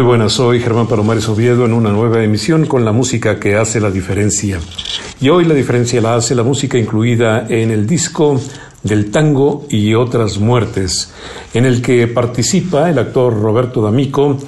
[0.00, 3.80] Muy buenas, soy Germán Palomares Oviedo en una nueva emisión con la música que hace
[3.80, 4.58] la diferencia.
[5.20, 8.40] Y hoy la diferencia la hace la música incluida en el disco
[8.82, 11.12] del tango y otras muertes,
[11.52, 14.38] en el que participa el actor Roberto D'Amico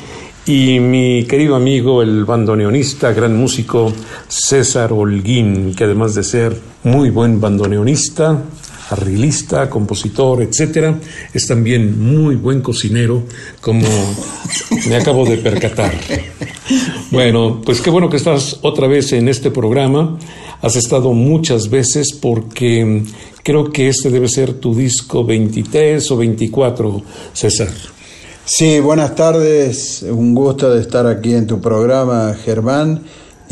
[0.47, 3.93] y mi querido amigo, el bandoneonista, gran músico
[4.29, 8.43] César Holguín, que además de ser muy buen bandoneonista,
[8.91, 10.99] arreglista, compositor, etcétera,
[11.33, 13.25] es también muy buen cocinero,
[13.61, 13.87] como
[14.89, 15.93] me acabo de percatar.
[17.11, 20.19] Bueno, pues qué bueno que estás otra vez en este programa.
[20.63, 23.03] Has estado muchas veces porque
[23.43, 27.69] creo que este debe ser tu disco 23 o 24, César.
[28.45, 30.03] Sí, buenas tardes.
[30.09, 33.03] Un gusto de estar aquí en tu programa, Germán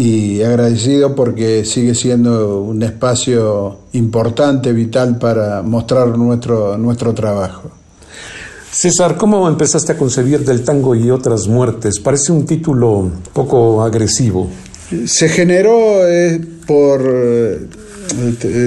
[0.00, 7.71] y agradecido porque sigue siendo un espacio importante, vital para mostrar nuestro, nuestro trabajo.
[8.72, 12.00] César, ¿cómo empezaste a concebir del tango y otras muertes?
[12.00, 14.49] Parece un título poco agresivo.
[15.05, 17.59] Se generó eh, por, eh,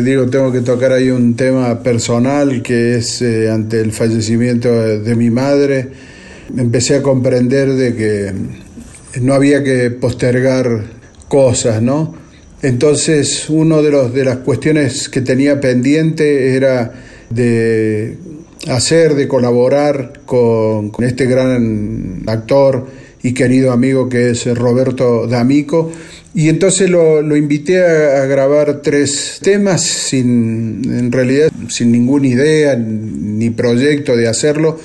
[0.05, 5.15] digo, tengo que tocar ahí un tema personal que es eh, ante el fallecimiento de
[5.15, 5.89] mi madre.
[6.55, 11.01] Empecé a comprender de que no había que postergar
[11.33, 12.13] cosas, ¿no?
[12.61, 16.93] Entonces, una de, los, de las cuestiones que tenía pendiente era
[17.31, 18.17] de
[18.67, 22.85] hacer, de colaborar con, este gran actor
[23.23, 25.91] y querido amigo que es Roberto D'Amico.
[26.35, 32.27] Y entonces lo, lo invité a, a, grabar tres temas sin, en realidad, sin ninguna
[32.27, 34.79] idea ni proyecto de hacerlo,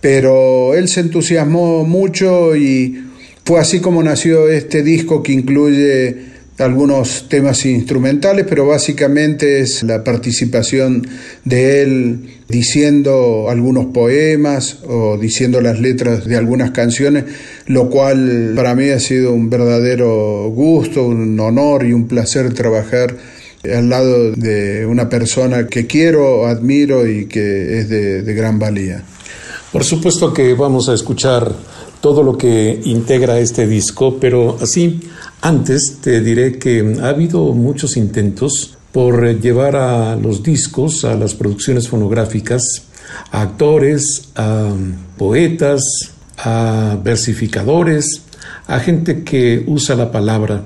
[0.00, 3.09] pero él se entusiasmó mucho y
[3.50, 6.16] fue así como nació este disco que incluye
[6.58, 11.04] algunos temas instrumentales, pero básicamente es la participación
[11.44, 17.24] de él diciendo algunos poemas o diciendo las letras de algunas canciones,
[17.66, 23.16] lo cual para mí ha sido un verdadero gusto, un honor y un placer trabajar
[23.64, 29.02] al lado de una persona que quiero, admiro y que es de, de gran valía.
[29.72, 31.52] Por supuesto que vamos a escuchar
[32.00, 35.00] todo lo que integra este disco, pero así,
[35.42, 41.34] antes te diré que ha habido muchos intentos por llevar a los discos, a las
[41.34, 42.62] producciones fonográficas,
[43.30, 44.72] a actores, a
[45.16, 45.80] poetas,
[46.38, 48.22] a versificadores,
[48.66, 50.62] a gente que usa la palabra,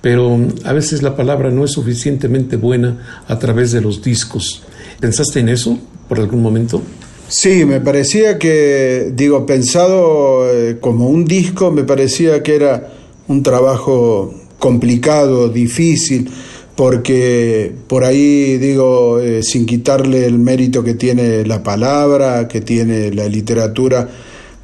[0.00, 4.62] pero a veces la palabra no es suficientemente buena a través de los discos.
[5.00, 5.78] ¿Pensaste en eso
[6.08, 6.82] por algún momento?
[7.28, 12.92] Sí, me parecía que, digo, pensado eh, como un disco, me parecía que era
[13.28, 16.28] un trabajo complicado, difícil,
[16.76, 23.10] porque por ahí, digo, eh, sin quitarle el mérito que tiene la palabra, que tiene
[23.12, 24.08] la literatura,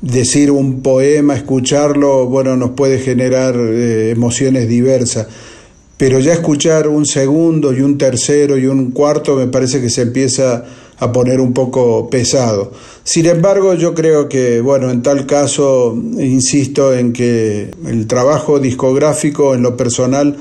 [0.03, 5.29] decir un poema, escucharlo, bueno, nos puede generar eh, emociones diversas.
[5.97, 10.03] Pero ya escuchar un segundo y un tercero y un cuarto me parece que se
[10.03, 10.65] empieza
[11.01, 12.73] a poner un poco pesado.
[13.03, 19.55] Sin embargo, yo creo que, bueno, en tal caso, insisto en que el trabajo discográfico
[19.55, 20.37] en lo personal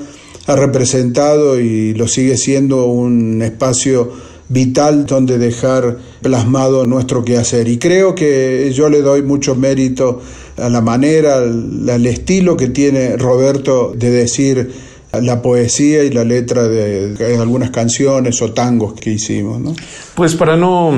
[0.46, 4.12] ha representado y lo sigue siendo un espacio
[4.50, 7.68] vital donde dejar plasmado nuestro quehacer.
[7.68, 10.20] Y creo que yo le doy mucho mérito
[10.56, 14.70] a la manera, al, estilo que tiene Roberto de decir
[15.12, 19.60] la poesía y la letra de, algunas canciones o tangos que hicimos.
[19.60, 19.74] ¿no?
[20.14, 20.92] Pues para no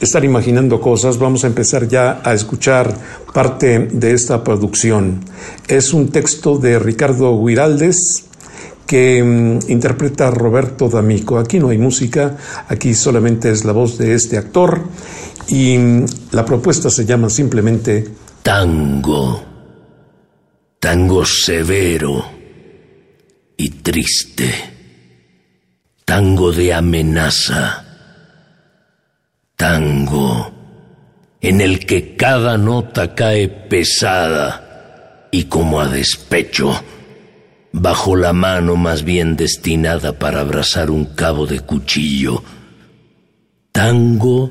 [0.00, 2.96] estar imaginando cosas, vamos a empezar ya a escuchar
[3.32, 5.24] parte de esta producción.
[5.66, 8.24] Es un texto de Ricardo Guiraldes
[8.86, 11.38] que mm, interpreta Roberto D'Amico.
[11.38, 12.36] Aquí no hay música,
[12.68, 14.80] aquí solamente es la voz de este actor
[15.48, 18.06] y mm, la propuesta se llama simplemente
[18.44, 19.42] Tango,
[20.78, 22.35] tango severo
[23.56, 24.52] y triste,
[26.04, 27.84] tango de amenaza,
[29.56, 30.52] tango
[31.40, 36.82] en el que cada nota cae pesada y como a despecho,
[37.72, 42.42] bajo la mano más bien destinada para abrazar un cabo de cuchillo.
[43.72, 44.50] Tango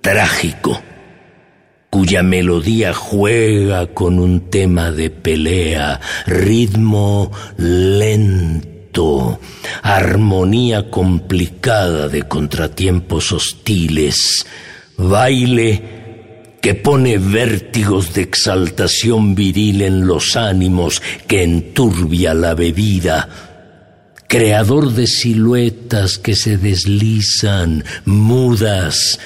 [0.00, 0.80] trágico,
[1.90, 9.40] cuya melodía juega con un tema de pelea, ritmo lento,
[9.82, 14.44] armonía complicada de contratiempos hostiles,
[14.96, 15.98] baile
[16.60, 23.28] que pone vértigos de exaltación viril en los ánimos que enturbia la bebida,
[24.26, 29.18] creador de siluetas que se deslizan, mudas,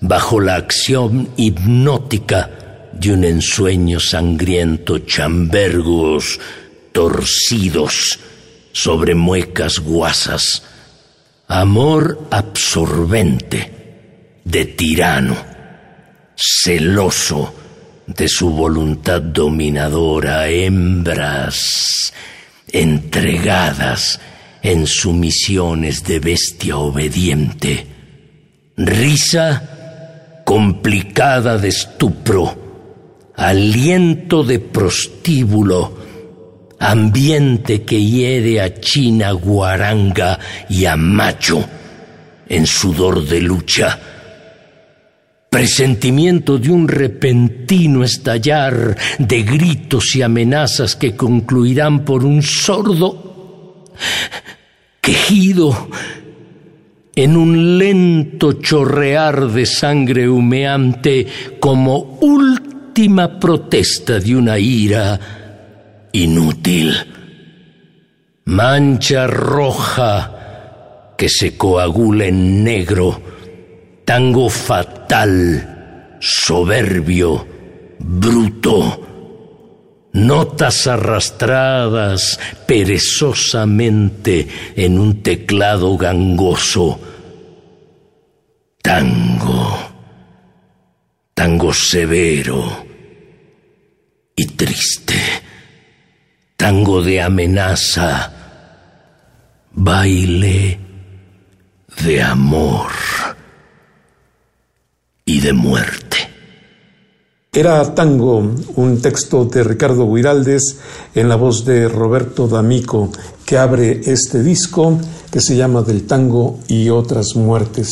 [0.00, 2.50] bajo la acción hipnótica
[2.92, 6.40] de un ensueño sangriento, chambergos
[6.92, 8.18] torcidos
[8.72, 10.62] sobre muecas guasas,
[11.48, 13.72] amor absorbente
[14.44, 15.36] de tirano
[16.36, 17.54] celoso
[18.06, 22.12] de su voluntad dominadora, hembras
[22.70, 24.20] entregadas
[24.62, 27.86] en sumisiones de bestia obediente,
[28.76, 29.75] risa
[30.46, 35.98] complicada de estupro, aliento de prostíbulo,
[36.78, 40.38] ambiente que hiere a China guaranga
[40.68, 41.68] y a macho
[42.48, 43.98] en sudor de lucha,
[45.50, 53.84] presentimiento de un repentino estallar de gritos y amenazas que concluirán por un sordo
[55.00, 55.88] quejido
[57.16, 61.26] en un lento chorrear de sangre humeante
[61.58, 65.18] como última protesta de una ira
[66.12, 66.94] inútil.
[68.44, 73.20] Mancha roja que se coagula en negro
[74.06, 77.44] tango fatal, soberbio,
[77.98, 79.05] bruto,
[80.16, 86.98] notas arrastradas perezosamente en un teclado gangoso,
[88.82, 89.78] tango,
[91.34, 92.86] tango severo
[94.34, 95.20] y triste,
[96.56, 98.32] tango de amenaza,
[99.72, 100.80] baile
[102.02, 102.90] de amor
[105.26, 106.25] y de muerte.
[107.56, 110.76] Era Tango, un texto de Ricardo Guiraldes
[111.14, 113.10] en la voz de Roberto D'Amico,
[113.46, 115.00] que abre este disco
[115.30, 117.88] que se llama Del Tango y otras muertes.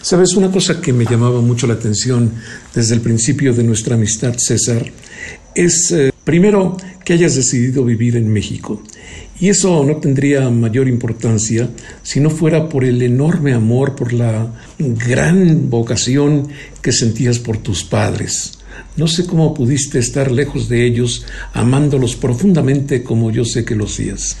[0.00, 2.32] Sabes, una cosa que me llamaba mucho la atención
[2.74, 4.82] desde el principio de nuestra amistad, César,
[5.54, 6.76] es eh, primero
[7.06, 8.82] que hayas decidido vivir en México
[9.40, 11.70] y eso no tendría mayor importancia
[12.02, 16.46] si no fuera por el enorme amor, por la gran vocación
[16.82, 18.58] que sentías por tus padres.
[18.98, 23.86] No sé cómo pudiste estar lejos de ellos, amándolos profundamente como yo sé que lo
[23.86, 24.36] hacías.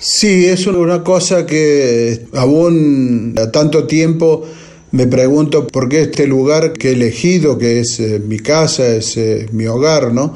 [0.00, 4.44] Sí, es una cosa que aún a tanto tiempo
[4.90, 9.16] me pregunto por qué este lugar que he elegido, que es eh, mi casa, es
[9.16, 10.34] eh, mi hogar, ¿no?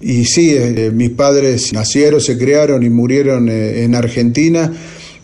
[0.00, 4.72] Y sí, eh, mis padres nacieron, se criaron y murieron eh, en Argentina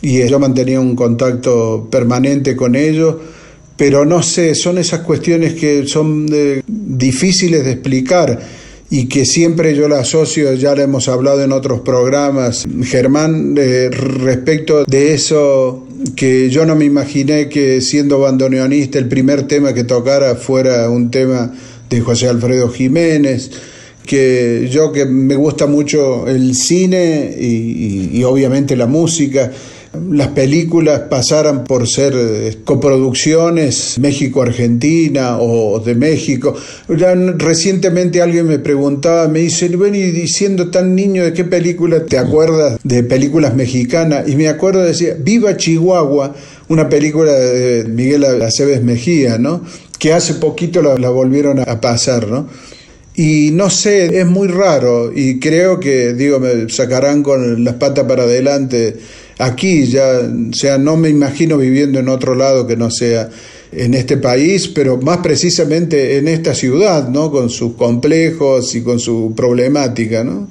[0.02, 3.16] y yo mantenía un contacto permanente con ellos,
[3.76, 8.38] pero no sé, son esas cuestiones que son eh, difíciles de explicar
[8.90, 14.85] y que siempre yo la asocio, ya lo hemos hablado en otros programas, Germán, respecto
[14.85, 20.37] de eso que yo no me imaginé que siendo bandoneonista el primer tema que tocara
[20.37, 21.52] fuera un tema
[21.90, 23.50] de José Alfredo Jiménez,
[24.06, 29.50] que yo que me gusta mucho el cine y, obviamente la música,
[30.10, 36.54] las películas pasaran por ser eh, coproducciones México-Argentina o de México.
[36.88, 42.18] recientemente alguien me preguntaba, me dice, ven y diciendo tan niño, ¿de qué película te
[42.18, 44.28] acuerdas de películas mexicanas?
[44.28, 46.34] Y me acuerdo, decía, Viva Chihuahua,
[46.68, 49.62] una película de Miguel Aceves Mejía, ¿no?
[49.98, 52.48] Que hace poquito la, la volvieron a pasar, ¿no?
[53.16, 58.04] Y no sé, es muy raro y creo que, digo, me sacarán con las patas
[58.04, 58.94] para adelante
[59.38, 63.30] aquí, ya, o sea, no me imagino viviendo en otro lado que no sea
[63.73, 67.30] en este país, pero más precisamente en esta ciudad, ¿no?
[67.30, 70.49] Con sus complejos y con su problemática, ¿no?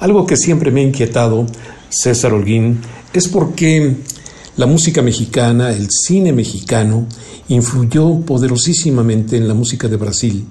[0.00, 1.46] Algo que siempre me ha inquietado
[1.88, 2.80] César Holguín,
[3.14, 3.94] es porque
[4.56, 7.06] la música mexicana, el cine mexicano,
[7.48, 10.44] influyó poderosísimamente en la música de Brasil,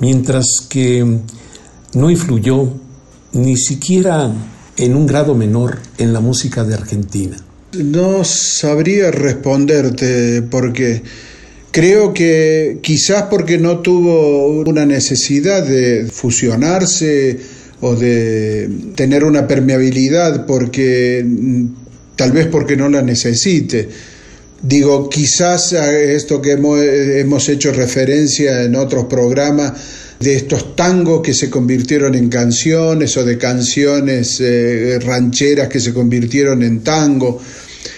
[0.00, 1.18] mientras que
[1.94, 2.72] no influyó
[3.32, 4.32] ni siquiera
[4.76, 7.36] en un grado menor en la música de Argentina.
[7.72, 11.02] No sabría responderte porque
[11.70, 17.38] creo que quizás porque no tuvo una necesidad de fusionarse
[17.80, 21.24] o de tener una permeabilidad porque
[22.16, 23.88] tal vez porque no la necesite.
[24.66, 29.74] Digo, quizás a esto que hemos, hecho referencia en otros programas,
[30.18, 35.92] de estos tangos que se convirtieron en canciones o de canciones eh, rancheras que se
[35.92, 37.42] convirtieron en tango,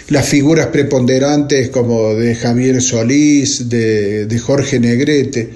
[0.08, 5.48] las figuras preponderantes como de Javier Solís, de, de Jorge Negrete,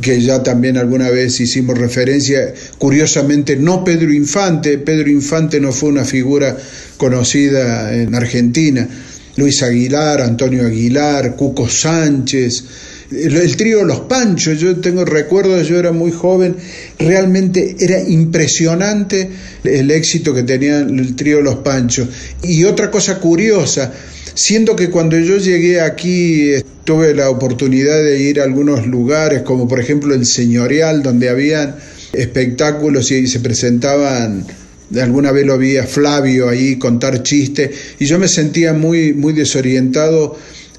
[0.00, 5.88] que ya también alguna vez hicimos referencia, curiosamente no Pedro Infante, Pedro Infante no fue
[5.88, 6.56] una figura
[6.98, 8.88] conocida en Argentina,
[9.36, 12.64] Luis Aguilar, Antonio Aguilar, Cuco Sánchez,
[13.12, 16.56] el, trío Los Panchos, yo tengo recuerdos, yo era muy joven,
[16.98, 19.30] realmente era impresionante
[19.64, 22.08] el éxito que tenía el trío Los Panchos.
[22.42, 23.92] Y otra cosa curiosa,
[24.34, 26.52] siendo que cuando yo llegué aquí
[26.84, 31.76] tuve la oportunidad de ir a algunos lugares, como por ejemplo el Señorial, donde habían
[32.12, 34.44] espectáculos y se presentaban
[35.00, 39.32] alguna vez lo vi a Flavio ahí contar chistes y yo me sentía muy, muy
[39.32, 40.36] desorientado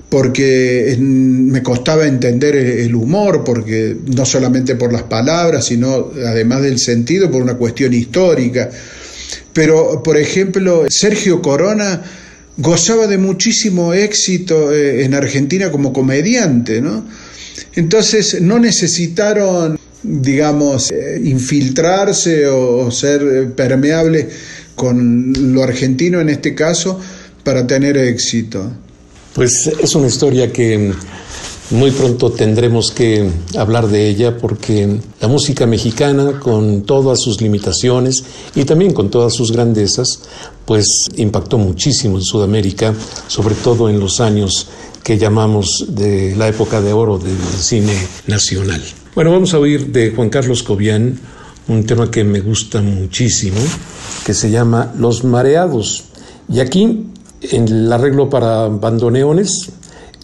[0.09, 6.77] porque me costaba entender el humor, porque no solamente por las palabras, sino además del
[6.77, 8.69] sentido, por una cuestión histórica.
[9.53, 12.03] Pero, por ejemplo, Sergio Corona
[12.57, 17.05] gozaba de muchísimo éxito eh, en Argentina como comediante, ¿no?
[17.75, 24.29] Entonces no necesitaron digamos, eh, infiltrarse o, ser eh, permeable
[24.75, 26.99] con lo argentino en este caso
[27.43, 28.71] para tener éxito.
[29.33, 30.93] Pues es una historia que
[31.71, 38.23] muy pronto tendremos que hablar de ella porque la música mexicana, con todas sus limitaciones
[38.53, 40.19] y también con todas sus grandezas,
[40.65, 42.93] pues impactó muchísimo en Sudamérica,
[43.27, 44.67] sobre todo en los años
[45.03, 47.95] que llamamos de la época de oro del cine
[48.27, 48.83] nacional.
[49.15, 51.19] Bueno, vamos a oír de Juan Carlos Cobian
[51.67, 53.59] un tema que me gusta muchísimo,
[54.25, 56.05] que se llama Los Mareados.
[56.49, 57.05] Y aquí,
[57.41, 59.69] en el arreglo para bandoneones,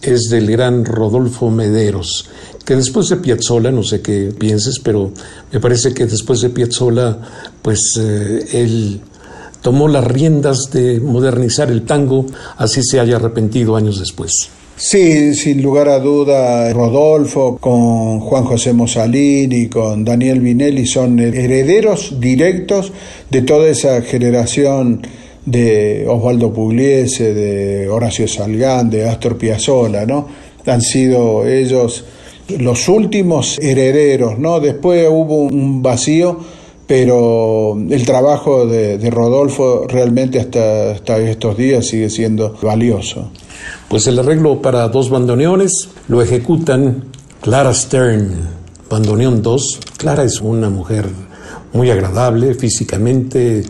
[0.02, 2.28] es del gran Rodolfo Mederos,
[2.64, 5.12] que después de Piazzolla, no sé qué pienses, pero
[5.52, 7.16] me parece que después de Piazzolla,
[7.62, 9.00] pues eh, él
[9.62, 14.50] tomó las riendas de modernizar el tango, así se haya arrepentido años después.
[14.82, 22.18] Sí, sin lugar a duda, Rodolfo con Juan José Mosalini, con Daniel Vinelli son herederos
[22.18, 22.90] directos
[23.28, 25.02] de toda esa generación
[25.44, 30.26] de Osvaldo Pugliese, de Horacio Salgán, de Astor Piazzolla, ¿no?
[30.64, 32.06] Han sido ellos
[32.48, 34.60] los últimos herederos, ¿no?
[34.60, 36.38] Después hubo un vacío,
[36.90, 43.30] pero el trabajo de, Rodolfo realmente hasta, hasta estos días sigue siendo valioso.
[43.88, 45.70] Pues el arreglo para dos bandoneones
[46.08, 47.04] lo ejecutan
[47.40, 48.32] Clara Stern,
[48.90, 49.78] bandoneón 2.
[49.98, 51.06] Clara es una mujer
[51.72, 53.62] muy agradable físicamente,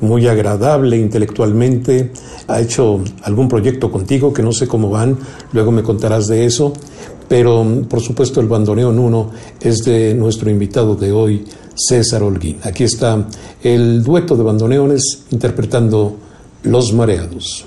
[0.00, 2.12] muy agradable intelectualmente.
[2.46, 5.18] Ha hecho algún proyecto contigo que no sé cómo van,
[5.52, 6.72] luego me contarás de eso.
[7.26, 9.30] Pero por supuesto el bandoneón 1
[9.62, 11.44] es de nuestro invitado de hoy,
[11.78, 12.58] César Holguín.
[12.64, 13.26] Aquí está
[13.62, 16.16] el dueto de bandoneones interpretando
[16.64, 17.66] Los Mareados.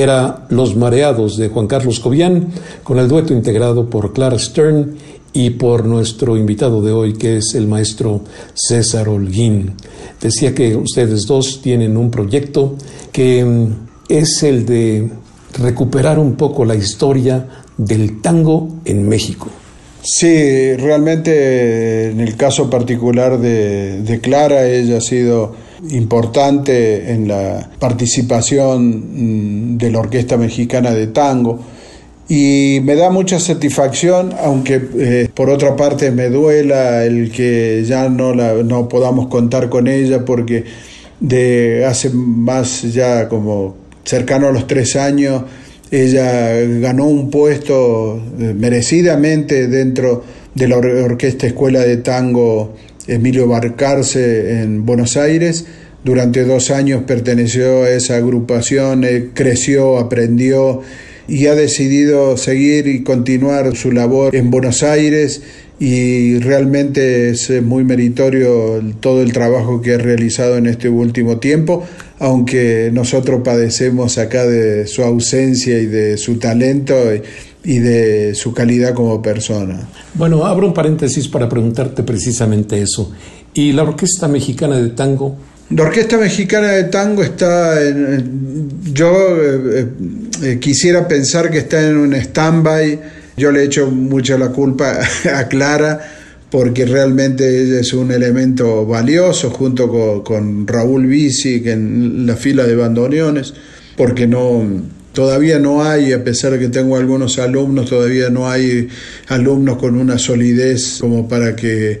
[0.00, 2.48] Era Los Mareados de Juan Carlos Cobian,
[2.82, 4.96] con el dueto integrado por Clara Stern
[5.32, 8.22] y por nuestro invitado de hoy, que es el maestro
[8.54, 9.74] César Holguín.
[10.20, 12.76] Decía que ustedes dos tienen un proyecto
[13.12, 15.08] que mm, es el de
[15.58, 19.48] recuperar un poco la historia del tango en México.
[20.02, 25.54] Sí, realmente en el caso particular de, de Clara, ella ha sido
[25.90, 31.58] importante en la participación mm, de la Orquesta Mexicana de Tango.
[32.28, 38.08] Y me da mucha satisfacción, aunque eh, por otra parte me duela el que ya
[38.08, 40.64] no, la, no podamos contar con ella porque
[41.18, 45.42] de hace más ya como cercano a los tres años
[45.90, 50.22] ella ganó un puesto eh, merecidamente dentro
[50.54, 52.74] de la Orquesta Escuela de Tango
[53.10, 55.66] Emilio Barcarce en Buenos Aires.
[56.04, 60.80] Durante dos años perteneció a esa agrupación, eh, creció, aprendió
[61.28, 65.42] y ha decidido seguir y continuar su labor en Buenos Aires
[65.78, 71.38] y realmente es eh, muy meritorio todo el trabajo que ha realizado en este último
[71.38, 71.86] tiempo,
[72.18, 77.22] aunque nosotros padecemos acá de su ausencia y de su talento y
[77.62, 79.88] de su calidad como persona.
[80.14, 83.12] Bueno, abro un paréntesis para preguntarte precisamente eso.
[83.52, 85.36] ¿Y la Orquesta Mexicana de Tango?
[85.70, 88.70] La Orquesta Mexicana de Tango está en...
[88.92, 89.88] Yo eh,
[90.42, 93.00] eh, quisiera pensar que está en un stand-by.
[93.36, 94.98] Yo le echo mucha la culpa
[95.34, 96.00] a Clara
[96.50, 102.64] porque realmente ella es un elemento valioso junto con, con Raúl Bici en la fila
[102.64, 103.54] de bandoneones,
[103.96, 104.64] porque no
[105.12, 108.88] Todavía no hay, a pesar de que tengo algunos alumnos, todavía no hay
[109.26, 112.00] alumnos con una solidez como para que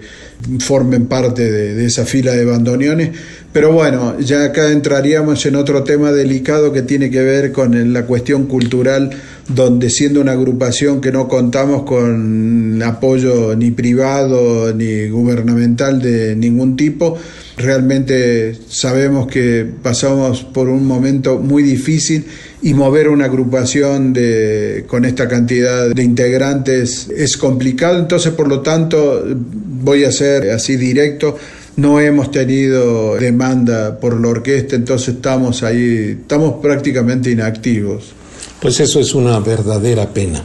[0.60, 3.10] formen parte de, esa fila de bandoneones.
[3.52, 8.06] Pero bueno, ya acá entraríamos en otro tema delicado que tiene que ver con la
[8.06, 9.10] cuestión cultural,
[9.48, 16.76] donde siendo una agrupación que no contamos con apoyo ni privado ni gubernamental de ningún
[16.76, 17.18] tipo,
[17.56, 22.24] realmente sabemos que pasamos por un momento muy difícil
[22.62, 28.60] y mover una agrupación de, con esta cantidad de integrantes es complicado, entonces por lo
[28.60, 31.36] tanto voy a ser así directo,
[31.76, 38.12] no hemos tenido demanda por la orquesta, entonces estamos ahí, estamos prácticamente inactivos.
[38.60, 40.42] Pues eso es una verdadera pena.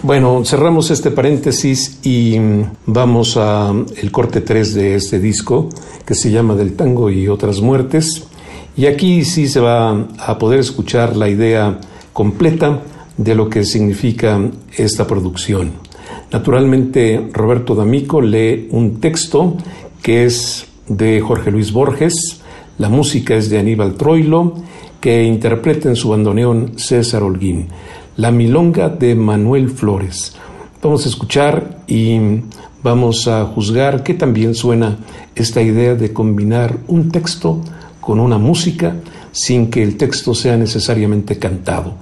[0.00, 2.36] Bueno, cerramos este paréntesis y
[2.86, 5.70] vamos a el corte 3 de este disco
[6.06, 8.22] que se llama Del tango y otras muertes
[8.76, 11.80] Y aquí sí se va a poder escuchar la idea
[12.12, 12.80] completa
[13.16, 14.40] de lo que significa
[14.76, 15.72] esta producción.
[16.30, 19.56] Naturalmente, Roberto D'Amico lee un texto
[20.00, 22.40] que es de Jorge Luis Borges,
[22.78, 24.54] la música es de Aníbal Troilo,
[25.00, 27.66] que interpreta en su bandoneón César Holguín,
[28.18, 30.34] la milonga de Manuel Flores.
[30.82, 32.18] Vamos a escuchar y
[32.82, 34.98] vamos a juzgar qué también suena
[35.36, 37.60] esta idea de combinar un texto
[38.00, 38.96] con una música
[39.30, 41.94] sin que el texto sea necesariamente cantado.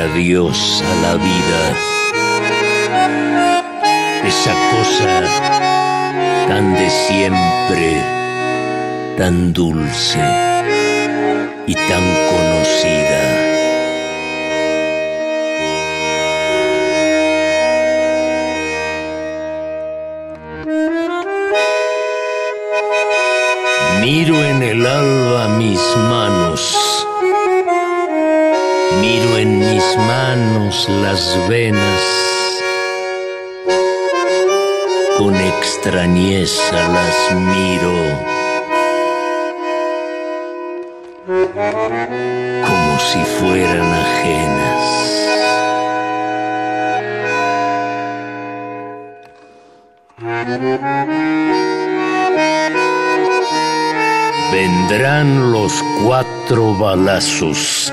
[0.00, 1.62] Adiós a la vida.
[4.24, 5.12] Esa cosa
[6.48, 8.02] tan de siempre,
[9.16, 10.20] tan dulce
[11.66, 13.22] y tan conocida.
[24.00, 25.19] Miro en el alba
[31.02, 32.02] las venas,
[35.18, 37.98] con extrañeza las miro,
[42.66, 44.80] como si fueran ajenas.
[54.52, 55.72] Vendrán los
[56.02, 57.92] cuatro balazos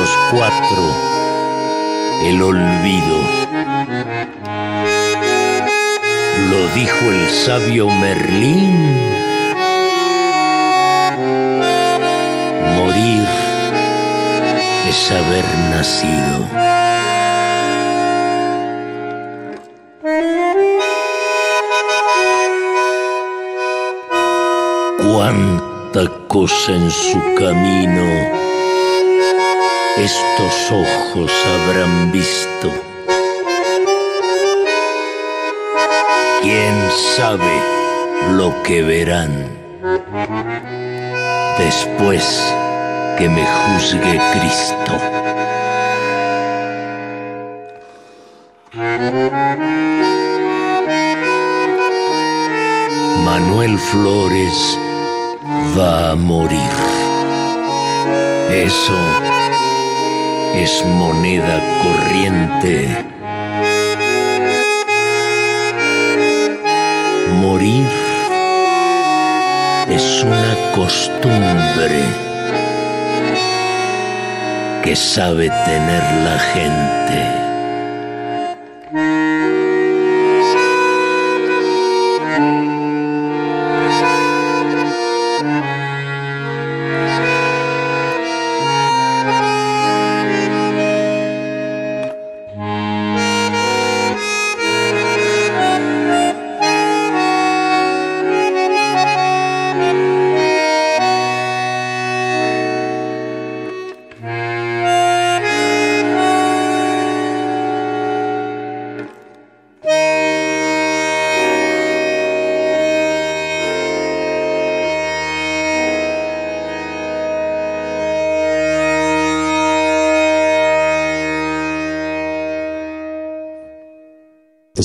[0.00, 0.82] los cuatro
[2.24, 3.18] el olvido.
[6.50, 8.76] Lo dijo el sabio Merlín.
[12.76, 13.26] Morir
[14.88, 16.60] es haber nacido.
[25.12, 28.49] cuánta cosa en su camino
[29.96, 32.72] estos ojos habrán visto.
[36.42, 36.74] ¿Quién
[37.16, 37.62] sabe
[38.36, 39.46] lo que verán
[41.58, 42.54] después
[43.18, 44.92] que me juzgue Cristo?
[53.24, 54.78] Manuel Flores
[55.76, 56.70] va a morir.
[58.50, 58.96] Eso
[60.54, 62.88] es moneda corriente.
[67.40, 67.86] Morir
[69.88, 72.02] es una costumbre
[74.82, 77.39] que sabe tener la gente.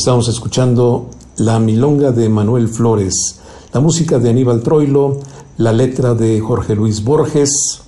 [0.06, 3.40] Estamos escuchando la milonga de Manuel Flores,
[3.74, 5.20] la música de Aníbal Troilo,
[5.58, 7.82] la letra de Jorge Luis Borges,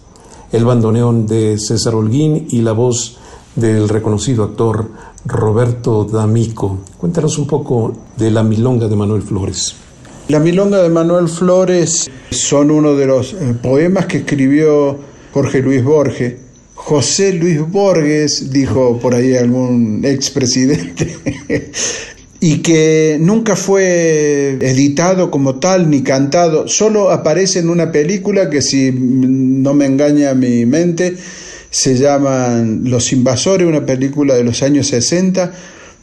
[0.52, 3.20] el bandoneón de César Holguín y la voz
[3.56, 4.90] del reconocido actor
[5.26, 6.80] Roberto D'Amico.
[6.98, 9.76] Cuéntanos un poco de la milonga de Manuel Flores.
[10.28, 14.98] La milonga de Manuel Flores son uno de los eh, poemas que escribió
[15.32, 16.48] Jorge Luis Borges.
[16.78, 21.18] José Luis Borges, dijo por ahí algún expresidente,
[22.40, 28.62] y que nunca fue editado como tal ni cantado, solo aparece en una película que
[28.62, 31.16] si no me engaña mi mente
[31.70, 35.52] se llama Los Invasores, una película de los años 60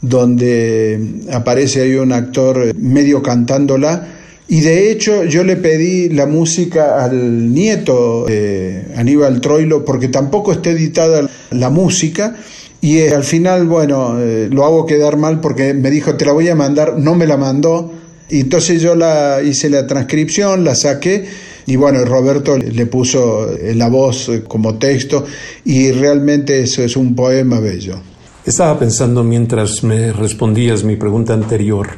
[0.01, 1.01] donde
[1.33, 4.09] aparece ahí un actor medio cantándola
[4.47, 10.53] y de hecho yo le pedí la música al nieto de Aníbal Troilo porque tampoco
[10.53, 12.37] está editada la música
[12.85, 16.33] y eh, al final, bueno, eh, lo hago quedar mal porque me dijo, te la
[16.33, 17.90] voy a mandar, no me la mandó.
[18.29, 21.27] Y entonces yo la hice la transcripción, la saqué
[21.64, 25.25] y bueno, Roberto le puso eh, la voz como texto
[25.64, 27.97] y realmente eso es un poema bello.
[28.44, 31.88] Estaba pensando mientras me respondías mi pregunta anterior,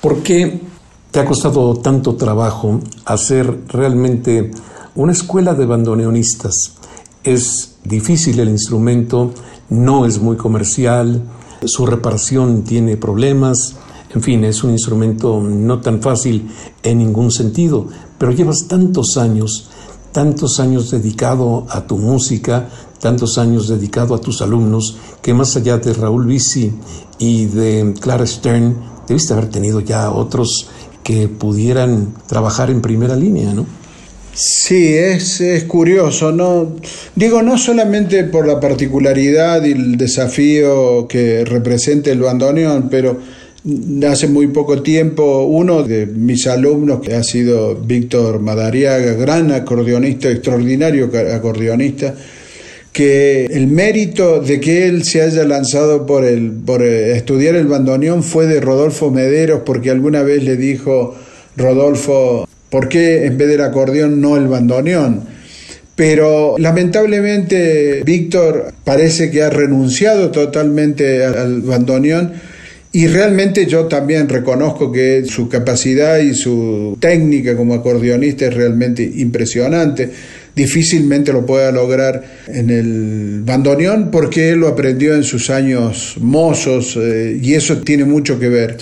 [0.00, 0.58] ¿por qué
[1.10, 4.52] te ha costado tanto trabajo hacer realmente
[4.94, 6.76] una escuela de bandoneonistas?
[7.22, 9.34] Es difícil el instrumento,
[9.70, 11.22] no es muy comercial,
[11.64, 13.76] su reparación tiene problemas,
[14.14, 16.48] en fin, es un instrumento no tan fácil
[16.82, 19.70] en ningún sentido, pero llevas tantos años,
[20.12, 22.68] tantos años dedicado a tu música,
[23.00, 26.72] tantos años dedicado a tus alumnos, que más allá de Raúl Bici
[27.18, 28.76] y de Clara Stern,
[29.08, 30.68] debiste haber tenido ya otros
[31.02, 33.66] que pudieran trabajar en primera línea, ¿no?
[34.34, 36.76] Sí, es, es, curioso, ¿no?
[37.14, 43.20] Digo, no solamente por la particularidad y el desafío que representa el bandoneón, pero
[44.08, 50.28] hace muy poco tiempo uno de mis alumnos, que ha sido Víctor Madariaga, gran acordeonista,
[50.30, 52.14] extraordinario acordeonista,
[52.92, 58.22] que el mérito de que él se haya lanzado por, el, por estudiar el bandoneón
[58.22, 61.14] fue de Rodolfo Mederos, porque alguna vez le dijo
[61.56, 65.20] Rodolfo, ¿Por qué en vez del acordeón no el bandoneón?
[65.94, 72.32] Pero lamentablemente Víctor parece que ha renunciado totalmente al bandoneón
[72.90, 79.04] y realmente yo también reconozco que su capacidad y su técnica como acordeonista es realmente
[79.04, 80.10] impresionante.
[80.56, 86.98] Difícilmente lo pueda lograr en el bandoneón porque él lo aprendió en sus años mozos
[87.00, 88.76] eh, y eso tiene mucho que ver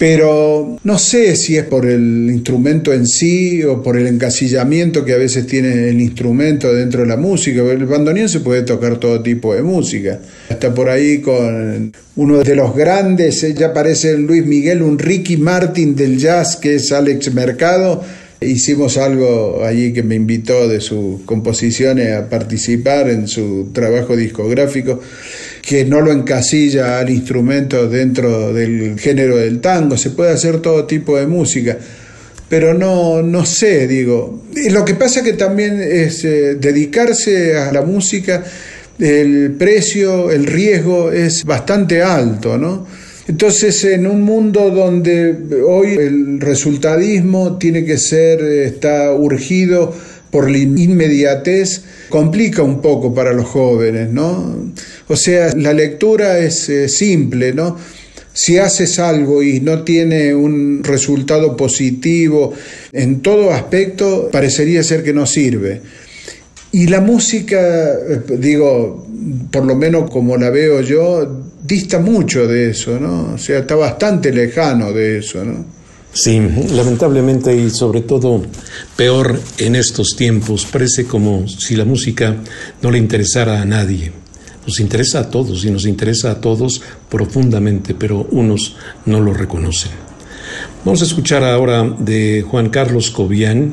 [0.00, 5.12] pero no sé si es por el instrumento en sí o por el encasillamiento que
[5.12, 7.60] a veces tiene el instrumento dentro de la música.
[7.60, 10.18] El bandoneón se puede tocar todo tipo de música.
[10.48, 15.36] Hasta por ahí con uno de los grandes, eh, ya parece Luis Miguel, un Ricky
[15.36, 18.02] Martin del jazz que es Alex Mercado.
[18.40, 24.98] Hicimos algo allí que me invitó de sus composiciones a participar en su trabajo discográfico
[25.62, 30.86] que no lo encasilla al instrumento dentro del género del tango, se puede hacer todo
[30.86, 31.76] tipo de música,
[32.48, 34.42] pero no, no sé, digo.
[34.70, 38.44] Lo que pasa que también es eh, dedicarse a la música,
[38.98, 42.86] el precio, el riesgo es bastante alto, ¿no?
[43.28, 49.94] Entonces, en un mundo donde hoy el resultadismo tiene que ser, está urgido
[50.30, 54.72] por la inmediatez, complica un poco para los jóvenes, ¿no?
[55.08, 57.76] O sea, la lectura es simple, ¿no?
[58.32, 62.54] Si haces algo y no tiene un resultado positivo
[62.92, 65.80] en todo aspecto, parecería ser que no sirve.
[66.72, 69.06] Y la música, eh, digo,
[69.50, 73.34] por lo menos como la veo yo, dista mucho de eso, ¿no?
[73.34, 75.79] O sea, está bastante lejano de eso, ¿no?
[76.12, 76.40] Sí,
[76.74, 78.42] lamentablemente y sobre todo
[78.96, 82.36] peor en estos tiempos, parece como si la música
[82.82, 84.10] no le interesara a nadie.
[84.66, 89.92] Nos interesa a todos y nos interesa a todos profundamente, pero unos no lo reconocen.
[90.84, 93.72] Vamos a escuchar ahora de Juan Carlos Cobian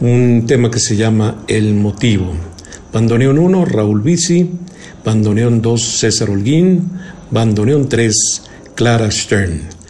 [0.00, 2.32] un tema que se llama El Motivo.
[2.92, 4.48] Bandoneón 1, Raúl Bici,
[5.04, 6.88] Bandoneón 2, César Holguín,
[7.30, 8.14] Bandoneón 3,
[8.76, 9.81] Clara Stern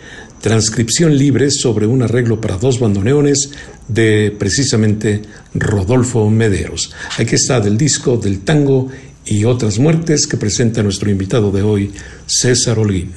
[0.43, 3.51] transcripción libre sobre un arreglo para dos bandoneones
[3.89, 5.23] de precisamente
[5.55, 6.93] Rodolfo Mederos.
[7.17, 8.91] Aquí está del disco del tango
[9.25, 11.93] y otras muertes que presenta nuestro invitado de hoy,
[12.27, 13.13] César Holguín.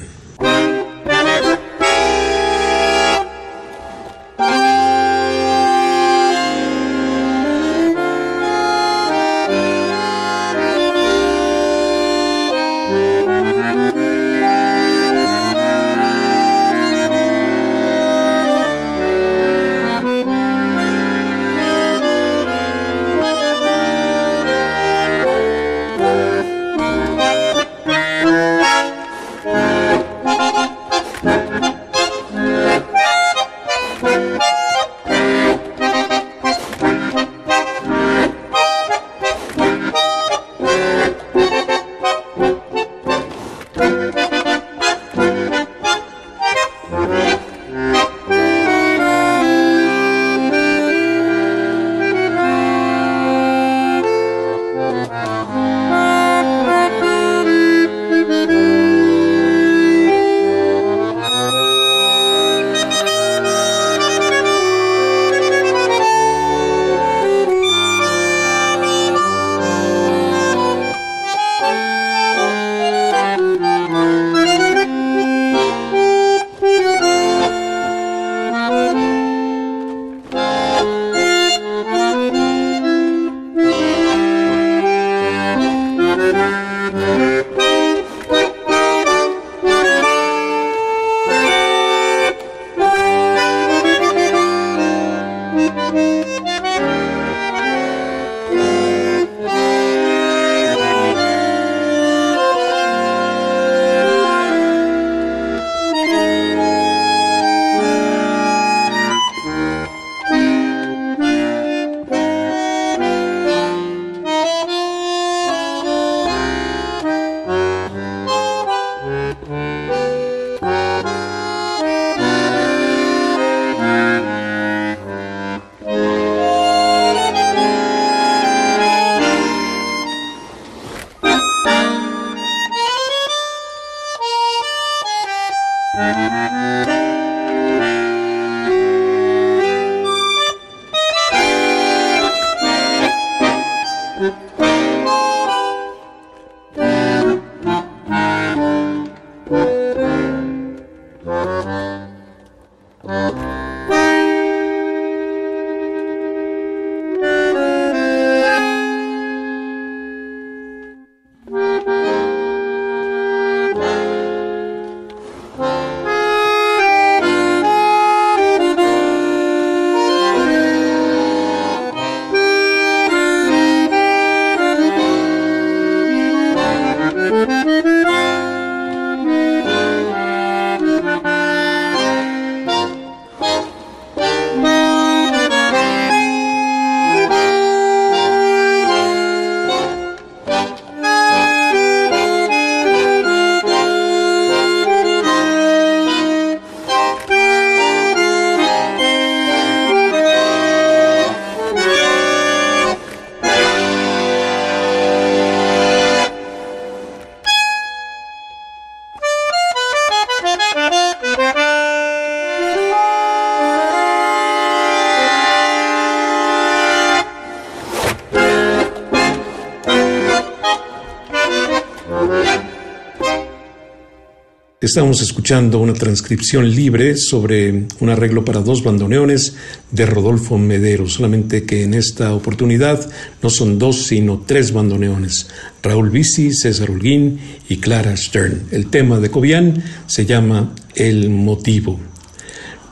[224.96, 229.54] Estamos escuchando una transcripción libre sobre un arreglo para dos bandoneones
[229.92, 233.06] de Rodolfo Medero, solamente que en esta oportunidad
[233.44, 235.50] no son dos, sino tres bandoneones.
[235.84, 237.38] Raúl Bici, César Holguín
[237.68, 238.68] y Clara Stern.
[238.72, 242.00] El tema de Cobian se llama El motivo.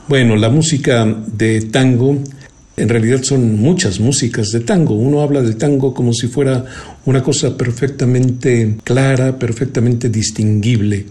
[0.06, 2.18] Bueno, la música de tango
[2.76, 4.94] en realidad son muchas músicas de tango.
[4.94, 6.64] Uno habla del tango como si fuera
[7.04, 11.06] una cosa perfectamente clara, perfectamente distinguible,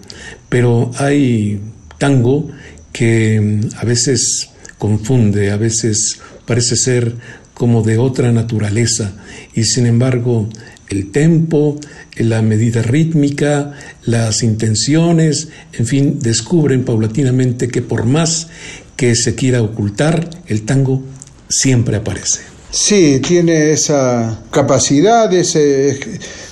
[0.53, 1.59] pero hay
[1.97, 2.47] tango
[2.91, 7.15] que mm, a veces confunde, a veces parece ser
[7.55, 9.15] como de otra naturaleza
[9.55, 10.47] y sin embargo
[10.89, 11.79] el tempo,
[12.17, 13.73] la medida rítmica,
[14.05, 18.47] las intenciones, en fin, descubren paulatinamente que por más
[18.95, 21.01] que se quiera ocultar, el tango
[21.49, 22.52] siempre aparece.
[22.75, 25.99] Sí, tiene esa capacidad, ese...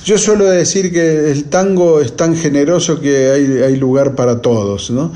[0.05, 5.11] Yo suelo decir que el tango es tan generoso que hay, lugar para todos, ¿no?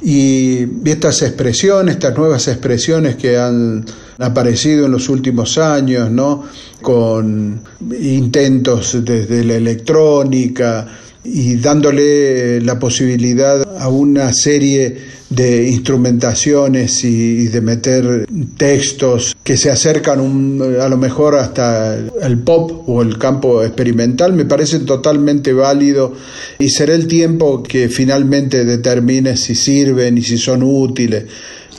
[0.00, 3.84] Y estas expresiones, estas nuevas expresiones que han
[4.18, 6.44] aparecido en los últimos años, ¿no?
[6.80, 7.60] Con
[8.00, 10.86] intentos desde la electrónica
[11.22, 19.70] y dándole la posibilidad a una serie de instrumentaciones y, de meter textos que se
[19.70, 20.20] acercan
[20.80, 26.14] a lo mejor hasta el pop o el campo experimental, me parecen totalmente válido
[26.58, 31.24] y será el tiempo que finalmente determine si sirven y si son útiles.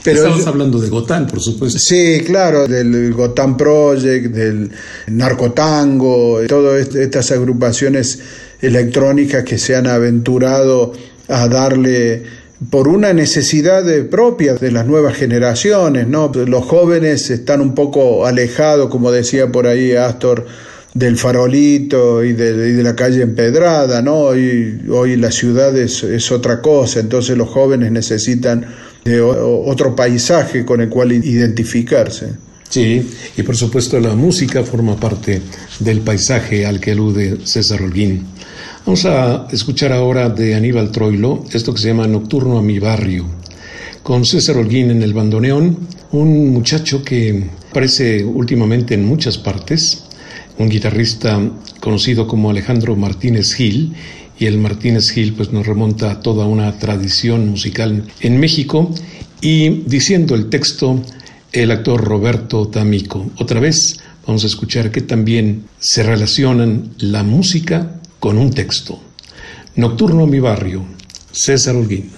[0.03, 1.79] Pero Estamos hablando de Gotán, por supuesto.
[1.79, 4.69] Sí, claro, del Gotán Project, del
[5.07, 8.19] Narcotango, todas estas agrupaciones
[8.61, 10.93] electrónicas que se han aventurado
[11.27, 12.23] a darle
[12.69, 16.31] por una necesidad propia de las nuevas generaciones, ¿no?
[16.33, 20.45] Los jóvenes están un poco alejados, como decía por ahí Astor,
[20.93, 24.21] del farolito y de, la calle empedrada, ¿no?
[24.21, 28.65] Hoy, la ciudad es, es, otra cosa, entonces los jóvenes necesitan
[29.05, 32.31] de otro paisaje con el cual identificarse.
[32.69, 33.07] Sí,
[33.37, 35.41] y por supuesto la música forma parte
[35.79, 38.25] del paisaje al que alude César Holguín.
[38.87, 43.25] Vamos a escuchar ahora de Aníbal Troilo esto que se llama Nocturno a mi barrio,
[44.01, 45.77] con César Holguín en el bandoneón,
[46.13, 50.05] un muchacho que aparece últimamente en muchas partes,
[50.57, 51.37] un guitarrista
[51.81, 53.93] conocido como Alejandro Martínez Gil,
[54.39, 58.95] y el Martínez Gil pues nos remonta a toda una tradición musical en México,
[59.41, 61.01] y diciendo el texto
[61.51, 63.31] el actor Roberto D'Amico.
[63.37, 68.99] Otra vez vamos a escuchar que también se relacionan la música con un texto.
[69.75, 70.83] Nocturno a mi barrio,
[71.31, 72.11] César Holguín.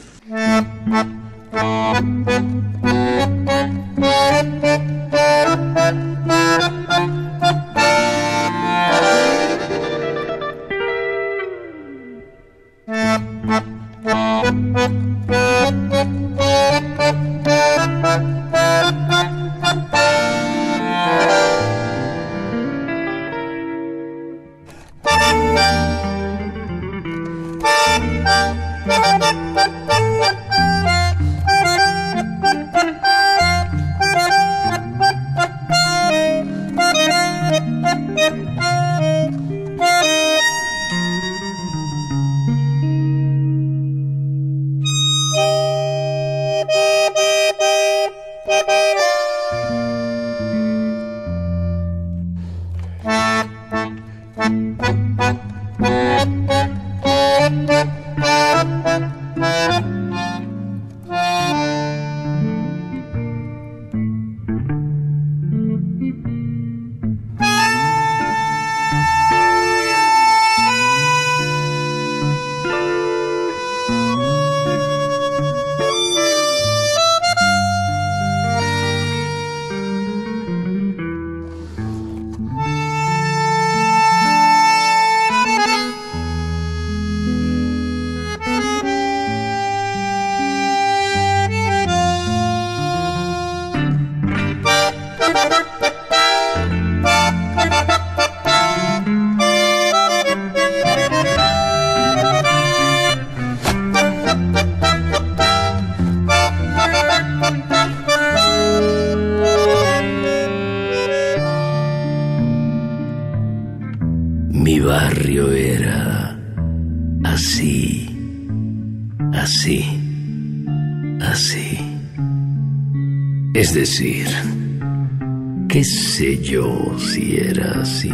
[125.67, 128.13] Qué sé yo si era así,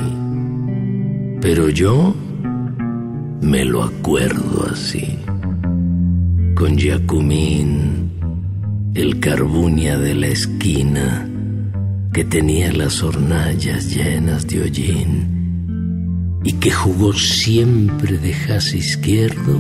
[1.41, 2.15] pero yo
[3.41, 5.19] me lo acuerdo así.
[6.55, 8.09] con Jacumín,
[8.95, 11.29] el carbuña de la esquina
[12.11, 19.59] que tenía las hornallas llenas de hollín y que jugó siempre de jaz izquierdo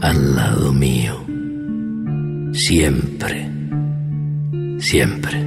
[0.00, 1.16] al lado mío.
[2.52, 3.49] Siempre,
[4.80, 5.44] siempre.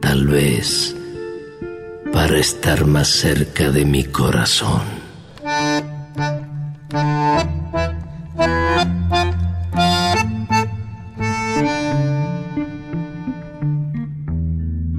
[0.00, 0.94] Tal vez
[2.12, 4.82] para estar más cerca de mi corazón.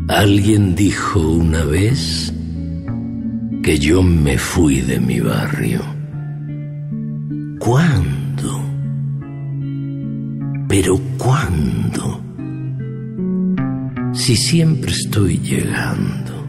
[0.09, 2.33] Alguien dijo una vez
[3.63, 5.81] que yo me fui de mi barrio.
[7.59, 8.61] ¿Cuándo?
[10.67, 10.99] ¿Pero
[14.25, 16.47] Si siempre estoy llegando.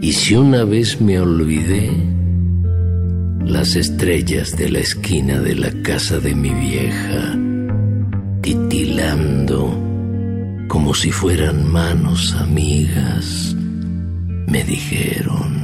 [0.00, 1.90] Y si una vez me olvidé,
[3.44, 7.36] las estrellas de la esquina de la casa de mi vieja,
[8.42, 9.76] titilando
[10.68, 13.56] como si fueran manos amigas,
[14.46, 15.57] me dijeron,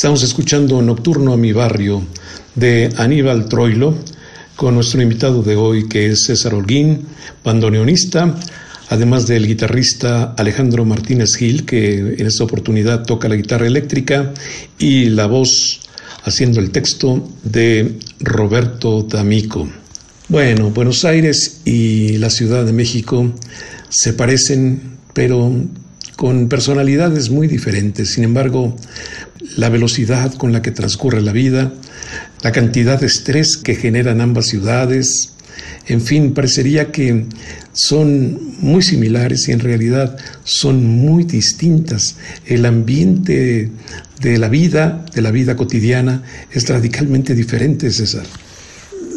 [0.00, 2.02] Estamos escuchando Nocturno a mi barrio
[2.54, 3.94] de Aníbal Troilo
[4.56, 7.04] con nuestro invitado de hoy que es César Holguín,
[7.44, 8.34] bandoneonista,
[8.88, 14.32] además del guitarrista Alejandro Martínez Gil que en esta oportunidad toca la guitarra eléctrica
[14.78, 15.80] y la voz
[16.24, 19.68] haciendo el texto de Roberto D'Amico.
[20.28, 23.34] Bueno, Buenos Aires y la Ciudad de México
[23.90, 25.52] se parecen, pero
[26.20, 28.12] con personalidades muy diferentes.
[28.12, 28.76] Sin embargo,
[29.56, 31.72] la velocidad con la que transcurre la vida,
[32.42, 35.32] la cantidad de estrés que generan ambas ciudades,
[35.86, 37.24] en fin, parecería que
[37.72, 42.16] son muy similares y en realidad son muy distintas.
[42.44, 43.70] El ambiente
[44.20, 48.26] de la vida, de la vida cotidiana, es radicalmente diferente, César.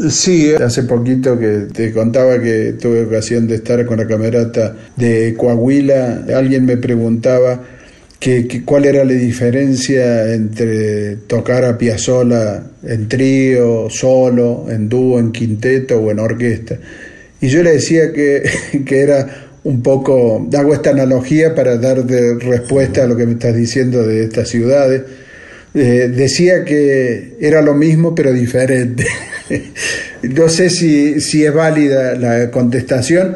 [0.09, 5.33] Sí, hace poquito que te contaba que tuve ocasión de estar con la camerata de
[5.37, 7.61] Coahuila, alguien me preguntaba
[8.65, 15.99] cuál era la diferencia entre tocar a Piazzolla en trío, solo, en dúo, en quinteto
[15.99, 16.77] o en orquesta.
[17.41, 18.43] Y yo le decía que,
[18.85, 19.27] que era
[19.63, 24.05] un poco, hago esta analogía para dar de respuesta a lo que me estás diciendo
[24.05, 25.01] de estas ciudades.
[25.75, 29.05] Eh, decía que era lo mismo pero diferente.
[30.23, 33.35] no sé si, si es válida la contestación,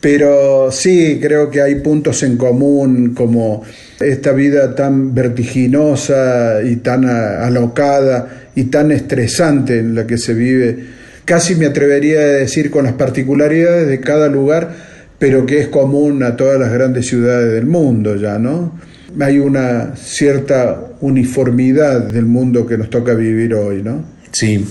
[0.00, 3.62] pero sí creo que hay puntos en común como
[3.98, 10.78] esta vida tan vertiginosa y tan alocada y tan estresante en la que se vive,
[11.24, 14.70] casi me atrevería a decir con las particularidades de cada lugar,
[15.18, 18.78] pero que es común a todas las grandes ciudades del mundo ya, ¿no?
[19.20, 24.04] Hay una cierta uniformidad del mundo que nos toca vivir hoy, ¿no?
[24.32, 24.64] Sí.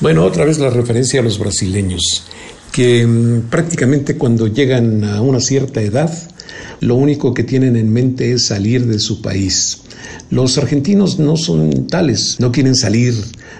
[0.00, 2.26] Bueno, otra vez la referencia a los brasileños,
[2.72, 6.12] que mm, prácticamente cuando llegan a una cierta edad,
[6.80, 9.78] lo único que tienen en mente es salir de su país.
[10.30, 13.14] Los argentinos no son tales, no quieren salir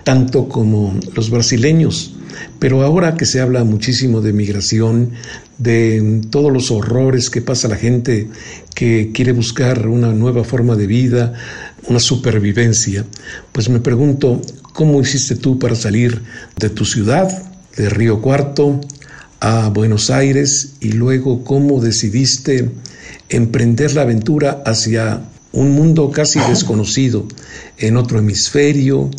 [0.04, 2.12] tanto como los brasileños,
[2.58, 5.12] pero ahora que se habla muchísimo de migración,
[5.58, 8.28] de todos los horrores que pasa la gente
[8.74, 11.34] que quiere buscar una nueva forma de vida,
[11.88, 13.04] una supervivencia,
[13.52, 16.22] pues me pregunto, ¿cómo hiciste tú para salir
[16.58, 17.28] de tu ciudad,
[17.76, 18.80] de Río Cuarto,
[19.40, 22.70] a Buenos Aires y luego cómo decidiste
[23.28, 25.22] emprender la aventura hacia
[25.52, 27.26] un mundo casi desconocido,
[27.78, 29.10] en otro hemisferio,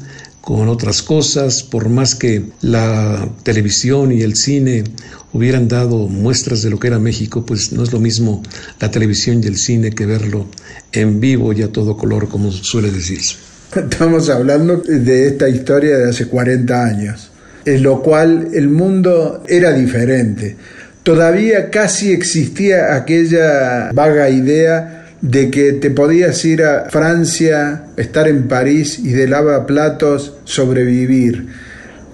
[0.48, 4.86] con otras cosas, por más que la televisión y el cine
[5.34, 8.42] hubieran dado muestras de lo que era México, pues no es lo mismo
[8.80, 10.48] la televisión y el cine que verlo
[10.94, 13.36] en vivo y a todo color, como suele decirse.
[13.76, 17.30] Estamos hablando de esta historia de hace 40 años,
[17.66, 20.56] en lo cual el mundo era diferente
[21.04, 28.48] todavía casi existía aquella vaga idea de que te podías ir a Francia, estar en
[28.48, 31.48] París y de lavaplatos sobrevivir,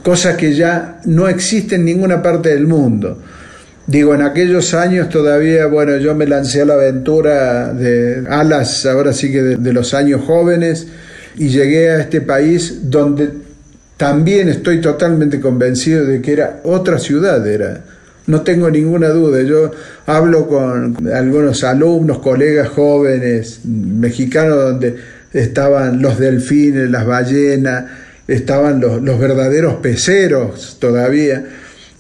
[0.04, 3.22] cosa que ya no existe en ninguna parte del mundo.
[3.86, 9.12] Digo, en aquellos años todavía, bueno, yo me lancé a la aventura de alas, ahora
[9.12, 10.88] sí que de, los años jóvenes,
[11.36, 13.30] y llegué a este país donde
[13.97, 17.84] también estoy totalmente convencido de que era otra ciudad, era.
[18.28, 19.41] No tengo ninguna duda.
[19.41, 19.71] Yo
[20.05, 24.95] hablo con algunos alumnos, colegas jóvenes mexicanos, donde
[25.34, 27.86] estaban los delfines, las ballenas,
[28.28, 31.43] estaban los, los verdaderos peceros todavía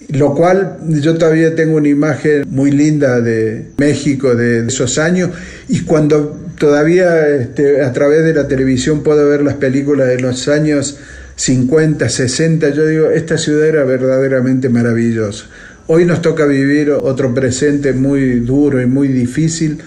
[0.09, 5.31] lo cual yo todavía tengo una imagen muy linda de México de esos años
[5.69, 10.47] y cuando todavía este, a través de la televisión puedo ver las películas de los
[10.47, 10.97] años
[11.35, 15.45] 50, 60, yo digo, esta ciudad era verdaderamente maravillosa.
[15.87, 19.81] Hoy nos toca vivir otro presente muy duro y muy difícil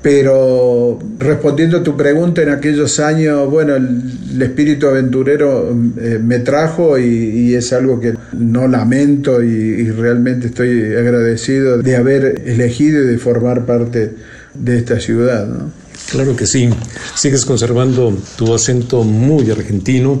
[0.00, 6.98] pero respondiendo a tu pregunta, en aquellos años, bueno, el, espíritu aventurero eh, me trajo
[6.98, 13.18] y, es algo que no lamento y, realmente estoy agradecido de haber elegido y de
[13.18, 14.12] formar parte
[14.54, 15.48] de esta ciudad.
[16.10, 16.70] Claro que sí,
[17.14, 20.18] sigues conservando tu acento muy argentino,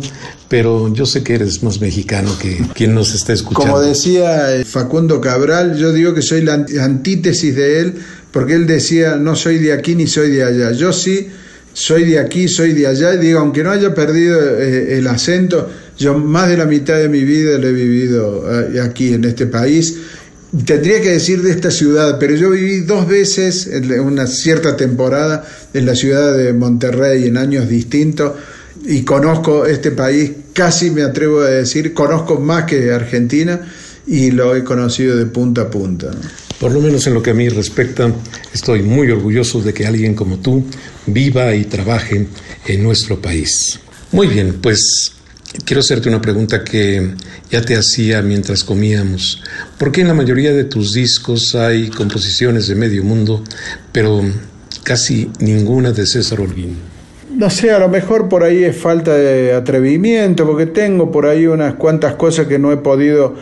[0.48, 3.72] pero yo sé que eres más mexicano que quien nos está escuchando.
[3.72, 7.94] Como decía Facundo Cabral, yo digo que soy la antítesis de él
[8.32, 10.72] porque él decía, no soy de aquí ni soy de allá.
[10.72, 11.28] Yo sí
[11.72, 15.70] soy de aquí, soy de allá, y digo, aunque no haya perdido eh, el acento,
[15.96, 19.46] yo más de la mitad de mi vida lo he vivido eh, aquí en este
[19.46, 19.96] país.
[20.64, 25.46] Tendría que decir de esta ciudad, pero yo viví dos veces en una cierta temporada
[25.74, 28.32] en la ciudad de Monterrey en años distintos
[28.86, 33.60] y conozco este país, casi me atrevo a decir, conozco más que Argentina
[34.06, 36.12] y lo he conocido de punta a punta.
[36.58, 38.10] Por lo menos en lo que a mí respecta,
[38.54, 40.64] estoy muy orgulloso de que alguien como tú
[41.06, 42.26] viva y trabaje
[42.66, 43.78] en nuestro país.
[44.12, 45.12] Muy bien, pues
[45.64, 47.14] quiero hacerte una pregunta que
[47.50, 49.42] ya te hacía mientras comíamos.
[49.78, 53.42] ¿Por qué en la mayoría de tus discos hay composiciones de medio mundo,
[53.92, 54.22] pero
[54.82, 56.76] casi ninguna de César Holguín?
[57.34, 61.46] No sé, a lo mejor por ahí es falta de atrevimiento, porque tengo por ahí
[61.46, 63.34] unas cuantas cosas que no he podido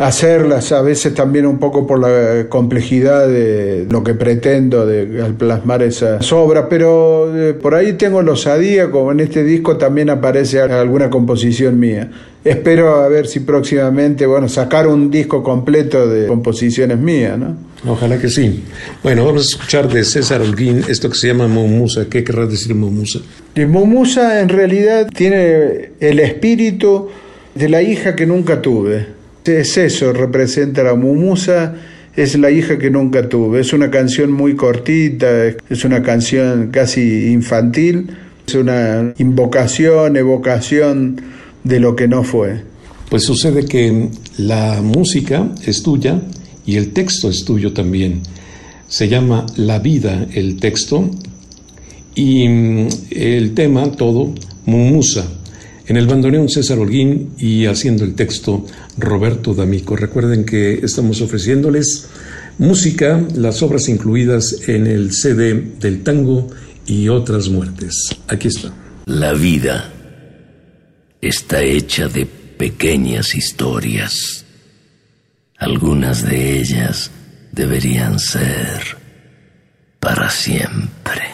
[0.00, 5.34] hacerlas a veces también un poco por la complejidad de lo que pretendo de, al
[5.34, 10.08] plasmar esas obras, pero eh, por ahí tengo los osadía, como en este disco también
[10.08, 12.10] aparece alguna composición mía.
[12.42, 17.58] Espero a ver si próximamente, bueno, sacar un disco completo de composiciones mías, ¿no?
[17.86, 18.64] Ojalá que sí.
[19.02, 22.06] Bueno, vamos a escuchar de César Holguín esto que se llama Mumusa.
[22.08, 23.20] ¿Qué querrá decir Mumusa?
[23.54, 27.08] Y Mumusa en realidad tiene el espíritu
[27.54, 31.74] de la hija que nunca tuve es eso, representa la mumusa,
[32.16, 33.60] es la hija que nunca tuve.
[33.60, 38.10] Es una canción muy cortita, es una canción casi infantil,
[38.46, 41.20] es una invocación, evocación
[41.64, 42.62] de lo que no fue.
[43.08, 46.20] Pues sucede que la música es tuya
[46.64, 48.22] y el texto es tuyo también.
[48.88, 51.10] Se llama La vida el texto
[52.14, 54.34] y mm, el tema todo,
[54.66, 55.39] Mumusa.
[55.90, 58.64] En el bandoneón César Holguín y haciendo el texto
[58.96, 59.96] Roberto D'Amico.
[59.96, 62.06] Recuerden que estamos ofreciéndoles
[62.58, 66.46] música, las obras incluidas en el CD del tango
[66.86, 68.16] y otras muertes.
[68.28, 68.72] Aquí está.
[69.06, 69.92] La vida
[71.20, 74.44] está hecha de pequeñas historias.
[75.58, 77.10] Algunas de ellas
[77.50, 78.96] deberían ser
[79.98, 81.29] para siempre.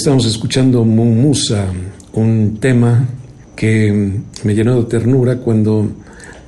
[0.00, 1.66] Estamos escuchando Mumusa,
[2.14, 3.06] un tema
[3.54, 5.92] que me llenó de ternura cuando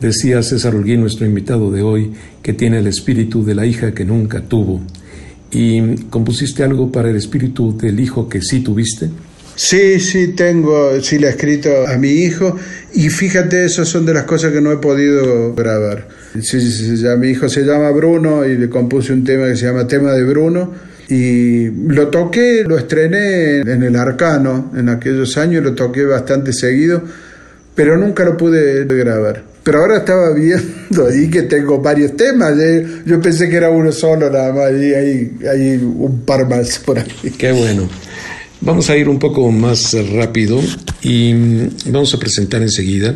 [0.01, 4.07] decía César Holguín, nuestro invitado de hoy, que tiene el espíritu de la hija que
[4.07, 4.81] nunca tuvo.
[5.51, 9.11] ¿Y compusiste algo para el espíritu del hijo que sí tuviste?
[9.55, 12.57] Sí, sí, tengo, sí le he escrito a mi hijo
[12.95, 16.09] y fíjate, esas son de las cosas que no he podido grabar.
[16.41, 16.59] Sí,
[16.97, 20.13] ya, mi hijo se llama Bruno y le compuse un tema que se llama Tema
[20.13, 26.07] de Bruno y lo toqué, lo estrené en el Arcano en aquellos años, lo toqué
[26.07, 27.03] bastante seguido,
[27.75, 29.45] pero nunca lo pude grabar.
[29.63, 32.59] pero ahora estaba viendo ahí que tengo varios temas.
[32.59, 33.03] ¿eh?
[33.05, 37.31] Yo pensé que era uno solo nada más, y hay, un par más por ahí.
[37.37, 37.89] Qué bueno.
[38.63, 40.61] Vamos a ir un poco más rápido
[41.03, 41.35] y
[41.87, 43.13] vamos a presentar enseguida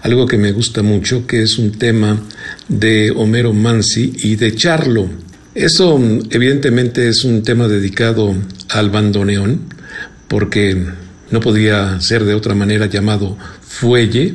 [0.00, 2.22] algo que me gusta mucho, que es un tema
[2.66, 5.25] de Homero Mansi y de Charlo.
[5.56, 5.98] Eso
[6.30, 8.36] evidentemente es un tema dedicado
[8.68, 9.62] al bandoneón,
[10.28, 10.84] porque
[11.30, 14.34] no podía ser de otra manera llamado fuelle,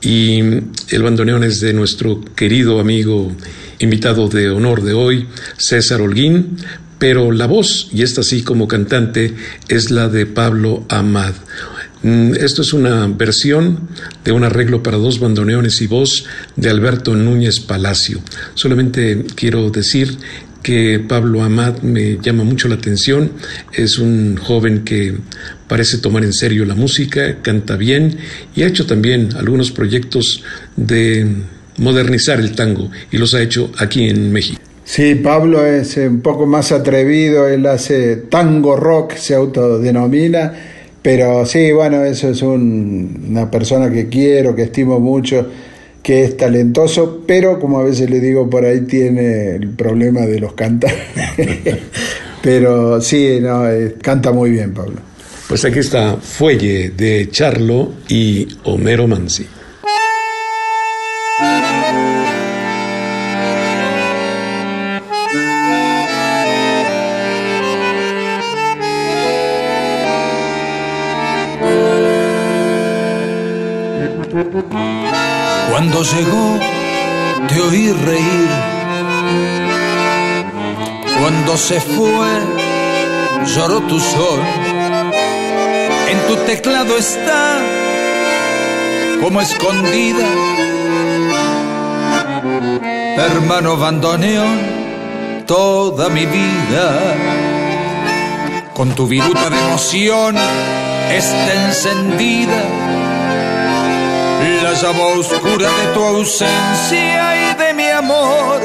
[0.00, 3.30] y el bandoneón es de nuestro querido amigo
[3.78, 5.26] invitado de honor de hoy,
[5.58, 6.56] César Holguín,
[6.98, 9.34] pero la voz, y esta sí como cantante,
[9.68, 11.34] es la de Pablo Amad.
[12.02, 13.88] Mm, esto es una versión
[14.24, 16.24] de un arreglo para dos bandoneones y voz
[16.56, 18.20] de Alberto Núñez Palacio.
[18.54, 20.16] Solamente quiero decir
[20.62, 23.32] que Pablo Amad me llama mucho la atención.
[23.72, 25.16] Es un joven que
[25.66, 28.16] parece tomar en serio la música, canta bien
[28.54, 30.42] y ha hecho también algunos proyectos
[30.76, 31.26] de
[31.78, 34.60] modernizar el tango y los ha hecho aquí en México.
[34.84, 40.67] Sí, Pablo es un poco más atrevido, él hace tango rock, se autodenomina,
[41.02, 45.46] pero sí, bueno, eso es una persona que quiero, que estimo mucho
[46.02, 50.40] que es talentoso, pero como a veces le digo por ahí tiene el problema de
[50.40, 50.98] los cantantes.
[52.42, 55.00] pero sí, no, eh, canta muy bien Pablo.
[55.48, 59.46] Pues aquí está Fuelle de Charlo y Homero Mansi.
[75.78, 76.58] Cuando llegó
[77.46, 78.48] te oí reír.
[81.20, 82.28] Cuando se fue
[83.46, 84.40] lloró tu sol.
[86.10, 87.60] En tu teclado está
[89.22, 90.26] como escondida.
[93.16, 94.58] Hermano bandoneón,
[95.46, 97.14] toda mi vida.
[98.74, 100.34] Con tu viruta de emoción
[101.08, 102.87] está encendida
[104.62, 108.60] la llama oscura de tu ausencia y de mi amor.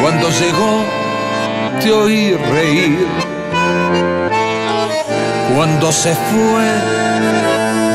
[0.00, 0.84] Cuando llegó,
[1.80, 3.06] te oí reír.
[5.54, 6.64] Cuando se fue,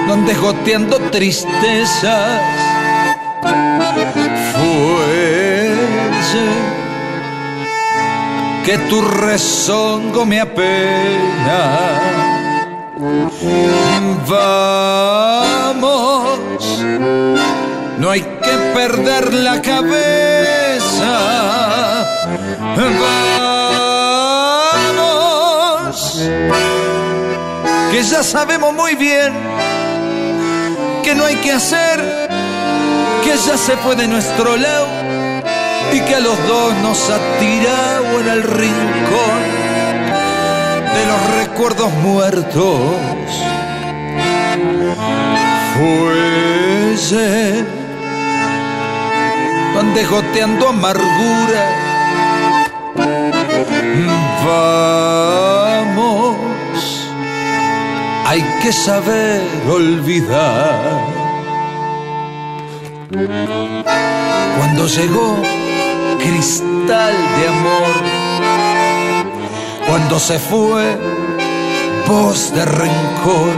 [0.07, 2.74] donde goteando tristezas.
[8.65, 12.01] Que tu rezongo me apena.
[14.27, 15.59] Vamos,
[17.99, 21.11] no hay que perder la cabeza.
[24.87, 26.19] Vamos,
[27.91, 29.31] que ya sabemos muy bien
[31.03, 32.27] que no hay que hacer,
[33.23, 35.04] que ya se fue de nuestro lado
[35.95, 39.41] y que a los dos nos ha tirado en el rincón
[40.95, 42.91] de los recuerdos muertos.
[45.77, 47.63] Fuese
[49.73, 51.63] donde goteando amargura.
[54.45, 56.35] Vamos,
[58.25, 61.15] hay que saber olvidar.
[64.57, 65.64] Cuando llegó
[66.25, 67.93] cristal de amor.
[69.87, 70.97] Cuando se fue,
[72.07, 73.53] voz de rencor,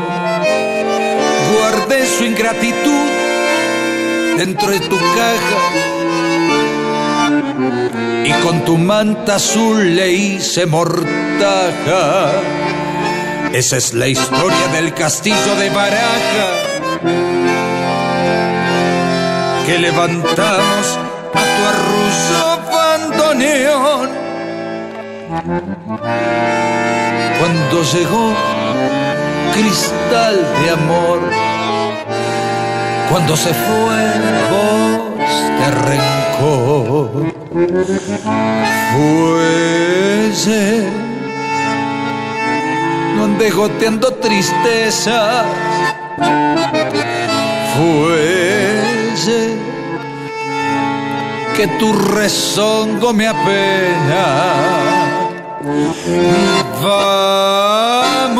[1.53, 3.07] guardé su ingratitud
[4.37, 5.59] dentro de tu caja
[8.23, 12.31] y con tu manta azul le hice mortaja.
[13.53, 16.67] Esa es la historia del castillo de Baraja
[19.65, 20.97] que levantamos
[21.33, 22.56] a tu
[23.45, 24.27] arruzo
[27.39, 28.33] cuando llegó
[29.53, 31.19] cristal de amor,
[33.11, 33.97] cuando se fue
[34.51, 35.17] voz
[35.59, 37.11] de rencor,
[38.93, 40.61] fuese
[43.17, 45.45] donde goteando tristezas,
[47.75, 49.66] fuese
[51.57, 54.25] que tu rezongo me apena.
[56.81, 58.39] Vamos,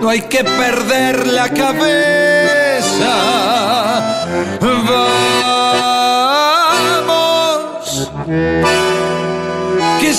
[0.00, 3.12] no hay que perder la cabeza.
[4.60, 5.10] Vamos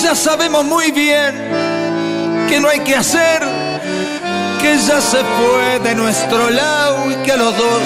[0.02, 1.34] ya sabemos muy bien
[2.48, 3.42] que no hay que hacer,
[4.60, 7.82] que ya se fue de nuestro lado y que los dos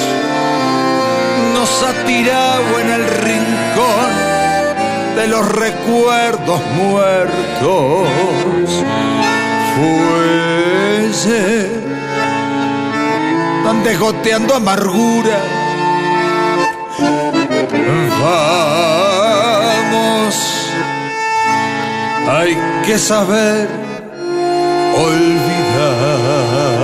[1.66, 4.10] nos ha tirado en el rincón
[5.16, 8.06] de los recuerdos muertos.
[9.74, 11.68] Fuese,
[13.64, 15.40] van degoteando amargura.
[18.20, 20.34] Vamos
[22.28, 22.56] hay
[22.86, 23.68] que saber
[24.94, 26.75] olvidar.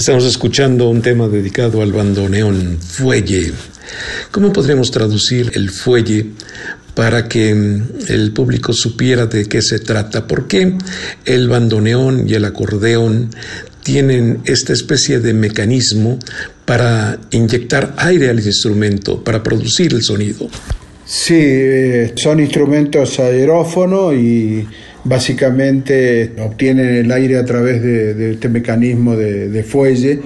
[0.00, 3.52] Estamos escuchando un tema dedicado al bandoneón, fuelle.
[4.30, 6.24] ¿Cómo podríamos traducir el fuelle
[6.94, 10.26] para que mm, el público supiera de qué se trata.
[10.26, 10.72] ¿Por qué
[11.26, 13.28] el bandoneón y el acordeón
[13.82, 16.18] tienen esta especie de mecanismo
[16.64, 20.48] para inyectar aire al instrumento, para producir el sonido?
[21.04, 24.66] Sí, eh, son instrumentos aerófonos y
[25.04, 30.20] básicamente obtienen el aire a través de, este mecanismo de fuelle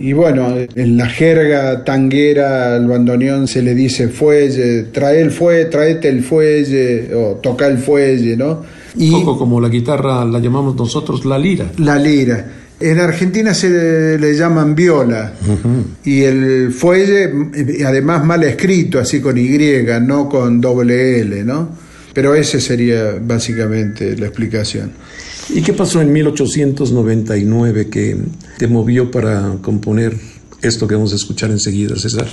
[0.00, 5.66] y bueno, en la jerga tanguera al bandoneón se le dice fuelle, trae el fuelle,
[5.66, 8.62] traete el fuelle o toca el fuelle, ¿no?
[8.96, 11.70] Un poco como la guitarra la llamamos nosotros la lira.
[11.78, 12.46] La lira.
[12.80, 15.32] En Argentina se le, llaman viola
[16.04, 17.30] y el fuelle,
[17.86, 19.58] además mal escrito, así con Y,
[20.02, 21.83] no con doble L, ¿no?
[22.14, 24.92] Pero esa sería básicamente la explicación.
[25.50, 28.16] ¿Y qué pasó en 1899 que
[28.56, 30.14] te movió para componer
[30.62, 32.28] esto que vamos a escuchar enseguida, César?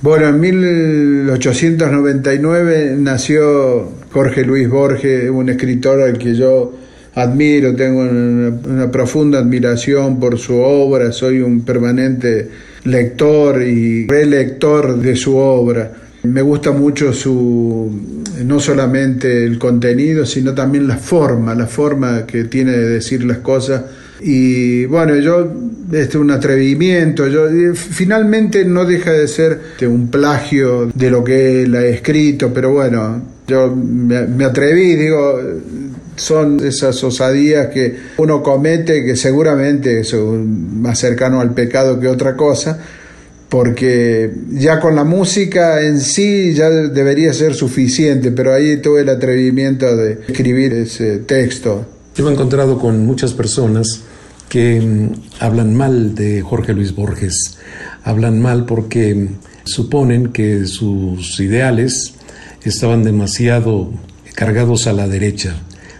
[0.00, 6.74] Bueno, en 1899 nació Jorge Luis Borges, un escritor al que yo
[7.14, 12.50] admiro, tengo una, profunda admiración por su obra, soy un permanente
[12.84, 15.92] lector y relector de su obra.
[16.24, 22.44] Me gusta mucho su, no solamente el contenido, sino también la forma, la forma que
[22.44, 23.82] tiene de decir las cosas.
[24.20, 25.52] Y bueno, yo,
[25.86, 31.64] este es un atrevimiento, yo finalmente no deja de ser un plagio de lo que
[31.64, 35.40] él ha escrito, pero bueno, yo me, me atreví, digo,
[36.16, 42.36] son esas osadías que uno comete que seguramente son más cercano al pecado que otra
[42.36, 42.78] cosa,
[43.54, 49.08] porque ya con la música en sí ya debería ser suficiente, pero ahí tuve el
[49.08, 51.86] atrevimiento de escribir ese texto.
[52.16, 54.00] Yo me he encontrado con muchas personas
[54.48, 57.58] que mm, hablan mal de Jorge Luis Borges,
[58.02, 59.28] hablan mal porque
[59.62, 62.14] suponen que sus ideales
[62.64, 63.92] estaban demasiado
[64.34, 65.54] cargados a la derecha.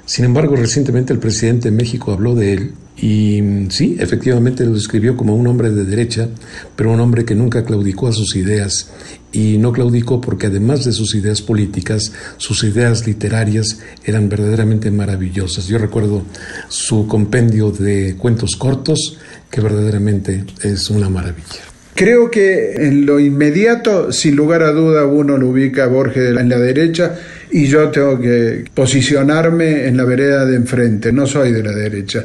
[0.06, 4.74] Sin embargo, recientemente el presidente de México habló de él y mm, sí, efectivamente lo
[4.74, 6.28] describió como un hombre de derecha,
[6.76, 8.90] pero un hombre que nunca claudicó a sus ideas.
[9.32, 15.66] Y no claudicó porque además de sus ideas políticas, sus ideas literarias eran verdaderamente maravillosas.
[15.66, 16.22] Yo recuerdo
[16.68, 19.18] su compendio de cuentos cortos,
[19.50, 21.74] que verdaderamente es una maravilla.
[21.94, 26.48] Creo que en lo inmediato, sin lugar a duda, uno lo ubica a Borges en
[26.48, 27.14] la derecha
[27.52, 32.24] y yo tengo que posicionarme en la vereda de enfrente, no soy de la derecha.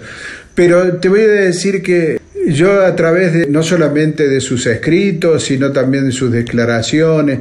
[0.60, 5.46] Pero te voy a decir que yo a través de no solamente de sus escritos,
[5.46, 7.40] sino también de sus declaraciones,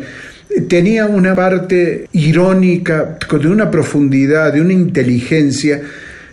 [0.69, 5.83] tenía una parte irónica, de una profundidad, de una inteligencia.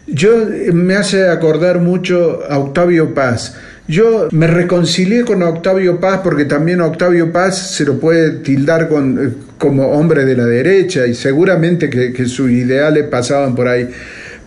[0.05, 3.57] Yo me hace acordar mucho a Octavio Paz.
[3.87, 9.37] Yo me reconcilié con Octavio Paz porque también Octavio Paz se lo puede tildar con,
[9.57, 13.89] como hombre de la derecha y seguramente que sus ideales pasaban por ahí.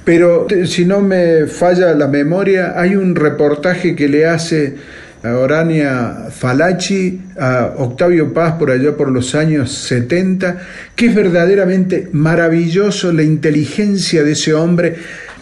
[0.08, 4.74] Pero si no me falla la memoria, hay un reportaje que le hace
[5.22, 10.60] a Orania Falachi, a Octavio Paz por allá por los años 70,
[10.96, 14.96] que es verdaderamente maravilloso la inteligencia de ese hombre,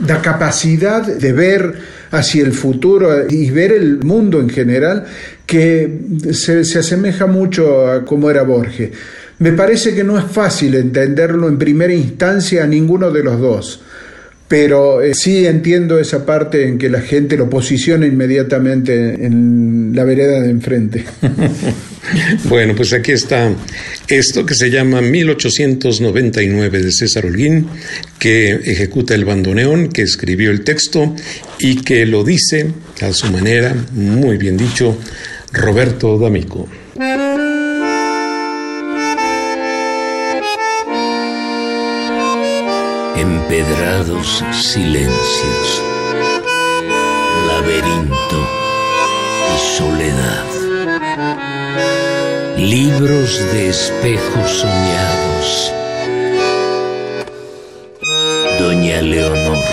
[0.04, 1.74] la capacidad de ver
[2.10, 5.04] hacia el futuro y ver el mundo en general,
[5.46, 5.88] que
[6.32, 8.90] se, se asemeja mucho a cómo era Borges.
[9.38, 13.82] Me parece que no es fácil entenderlo en primera instancia a ninguno de los dos
[14.48, 20.04] pero eh, sí entiendo esa parte en que la gente lo posiciona inmediatamente en la
[20.04, 21.04] vereda de enfrente.
[22.44, 23.52] bueno, pues aquí está
[24.08, 27.66] esto que se llama 1899 de César Holguín,
[28.20, 31.14] que ejecuta el bandoneón, que escribió el texto
[31.58, 32.70] y que lo dice
[33.00, 34.96] a su manera, muy bien dicho,
[35.52, 36.68] Roberto D'Amico.
[43.16, 45.82] Empedrados silencios,
[47.46, 48.38] laberinto
[49.54, 50.44] y soledad,
[52.58, 55.72] libros de espejos soñados,
[58.60, 59.64] Doña Leonor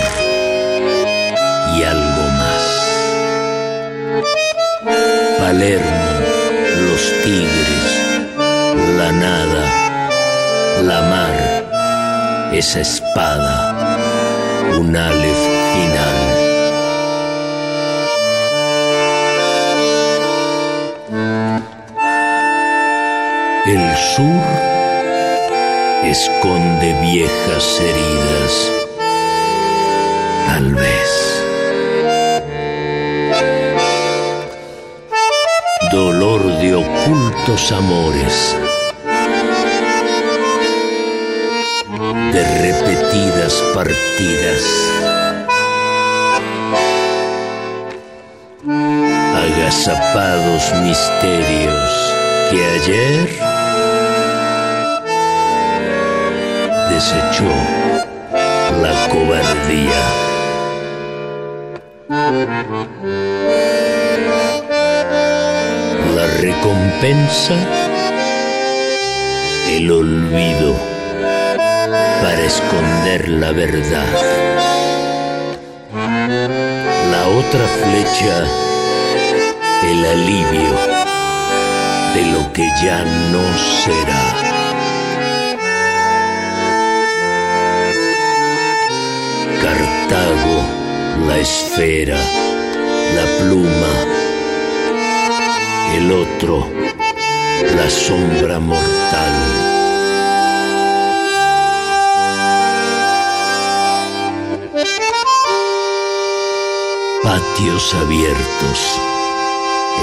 [1.78, 2.64] y algo más,
[5.38, 6.12] Palermo,
[6.86, 8.38] los tigres,
[8.98, 9.64] la nada,
[10.84, 11.53] la mar
[12.54, 13.98] esa espada,
[14.78, 15.42] un alef
[15.74, 16.20] final.
[23.66, 24.44] El sur
[26.04, 28.72] esconde viejas heridas,
[30.46, 31.46] tal vez.
[35.92, 38.56] Dolor de ocultos amores
[43.74, 44.64] partidas.
[49.36, 51.90] Agazapados misterios
[52.50, 53.30] que ayer
[56.90, 57.54] desechó
[58.82, 60.02] la cobardía.
[66.16, 67.56] La recompensa,
[69.70, 70.63] el olvido
[72.46, 74.06] esconder la verdad.
[77.12, 78.46] La otra flecha,
[79.84, 80.76] el alivio
[82.14, 83.44] de lo que ya no
[83.84, 84.26] será.
[89.62, 90.64] Cartago,
[91.28, 92.18] la esfera,
[93.16, 93.94] la pluma,
[95.96, 96.68] el otro,
[97.76, 99.73] la sombra mortal.
[107.94, 109.00] Abiertos,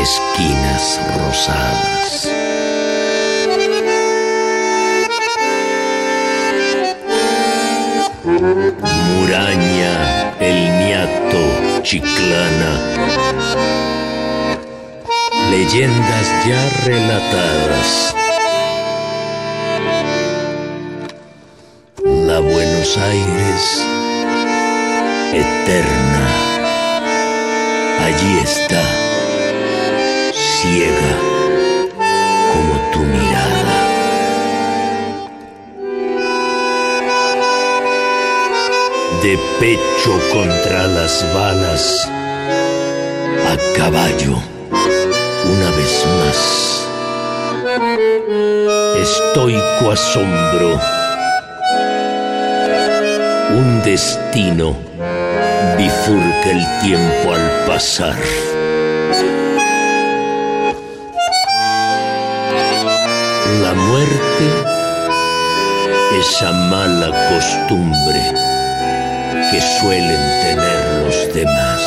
[0.00, 2.28] esquinas rosadas.
[9.08, 12.72] Muraña, el niato, chiclana.
[15.50, 18.14] Leyendas ya relatadas.
[22.04, 23.86] La Buenos Aires
[25.32, 26.49] eterna
[28.12, 28.82] allí está,
[30.32, 31.12] ciega
[32.52, 33.78] como tu mirada.
[39.22, 42.08] De pecho contra las balas,
[43.52, 44.36] a caballo,
[45.54, 46.38] una vez más.
[48.96, 50.80] Estoico asombro,
[53.56, 54.89] un destino
[55.80, 58.18] bifurca el tiempo al pasar.
[63.62, 64.46] La muerte,
[66.18, 68.22] esa mala costumbre
[69.50, 71.82] que suelen tener los demás.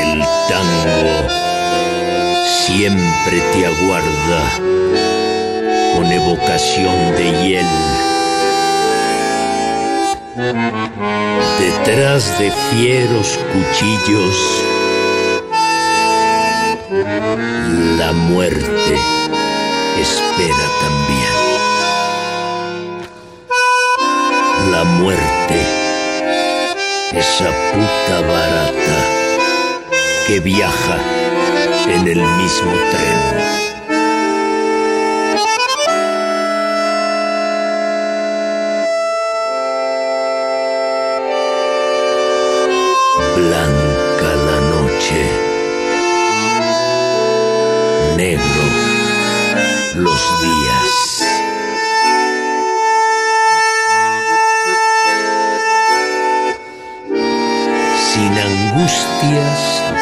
[0.00, 1.28] El tango
[2.66, 5.07] siempre te aguarda
[5.98, 7.66] con evocación de hiel.
[11.58, 14.36] Detrás de fieros cuchillos,
[17.98, 18.94] la muerte
[20.00, 21.34] espera también.
[24.70, 25.60] La muerte,
[27.12, 28.98] esa puta barata
[30.28, 30.98] que viaja
[31.88, 33.77] en el mismo tren.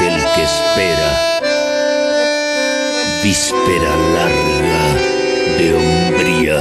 [0.01, 1.41] Del que espera,
[3.23, 4.85] víspera larga
[5.59, 6.59] de hombría.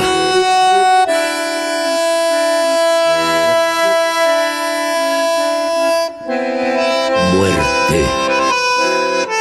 [7.33, 7.99] Muerte,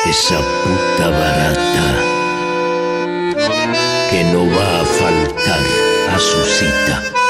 [0.07, 1.87] esa puta barata
[4.11, 5.61] que no va a faltar
[6.15, 7.24] a su cita.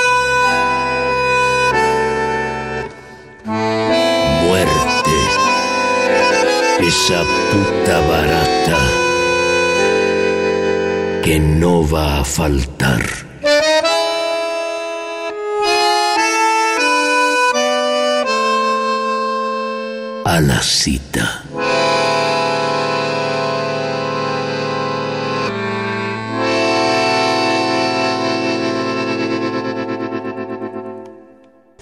[7.06, 8.78] Esa puta barata
[11.22, 13.02] que no va a faltar.
[20.24, 21.44] A la cita.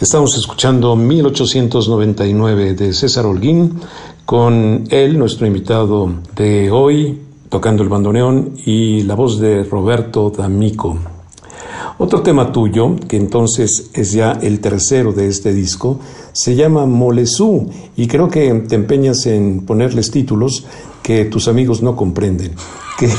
[0.01, 3.81] Estamos escuchando 1899 de César Holguín
[4.33, 7.19] con él, nuestro invitado de hoy,
[7.51, 10.97] tocando el bandoneón y la voz de Roberto D'Amico.
[11.99, 16.01] Otro tema tuyo, que entonces es ya el tercero de este disco,
[16.33, 20.65] se llama Molesú y creo que te empeñas en ponerles títulos
[21.03, 22.53] que tus amigos no comprenden.
[22.99, 23.11] ¿Qué,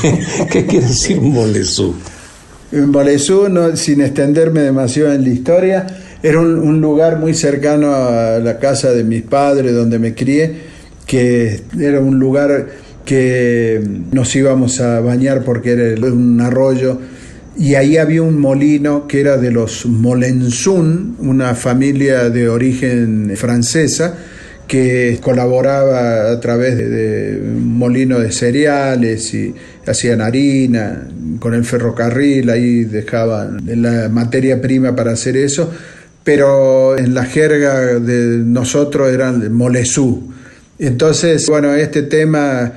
[0.50, 1.94] qué quiere decir Molesú?
[2.72, 3.46] Molesú,
[3.76, 5.86] sin extenderme demasiado en la historia,
[6.24, 10.73] era un, lugar muy cercano a la casa de mis padres, donde me crié,
[11.06, 12.66] que era un lugar
[13.04, 13.82] que
[14.12, 16.98] nos íbamos a bañar porque era un arroyo
[17.56, 24.16] y ahí había un molino que era de los Molenzun, una familia de origen francesa
[24.66, 29.54] que colaboraba a través de, de molino de cereales y
[29.86, 31.06] hacían harina,
[31.38, 35.70] con el ferrocarril ahí dejaban la materia prima para hacer eso
[36.24, 40.32] pero en la jerga de nosotros eran molesú.
[40.78, 42.72] Entonces, bueno, este tema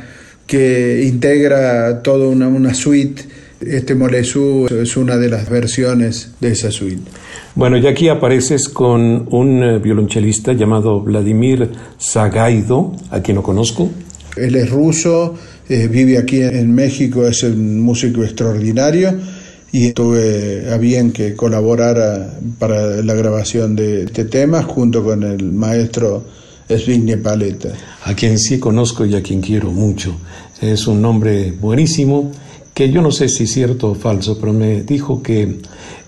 [0.46, 3.24] que integra toda una, suite,
[3.60, 7.02] este molesú es una de las versiones de esa suite.
[7.56, 11.70] Bueno, y aquí apareces con un eh, violonchelista llamado Vladimir
[12.00, 13.90] Zagaido, a quien no conozco.
[14.38, 15.36] Él es ruso,
[15.68, 19.16] eh, vive aquí en México, es un músico extraordinario
[19.72, 25.52] y tuve a bien que colaborara para la grabación de este tema junto con el
[25.52, 26.24] maestro
[26.70, 27.70] Zbigniew Paleta.
[28.04, 30.16] A quien sí conozco y a quien quiero mucho.
[30.62, 32.32] Es un hombre buenísimo
[32.74, 35.62] que yo no sé si es cierto o falso, pero me dijo que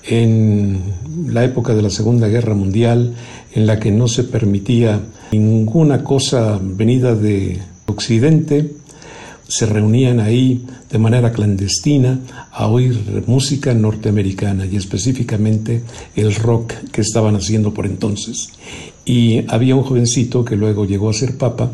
[0.03, 0.81] en
[1.27, 3.15] la época de la Segunda Guerra Mundial,
[3.53, 5.01] en la que no se permitía
[5.31, 8.71] ninguna cosa venida de Occidente,
[9.47, 12.19] se reunían ahí de manera clandestina
[12.51, 15.81] a oír música norteamericana y específicamente
[16.15, 18.49] el rock que estaban haciendo por entonces.
[19.09, 21.71] Y había un jovencito que luego llegó a ser papa,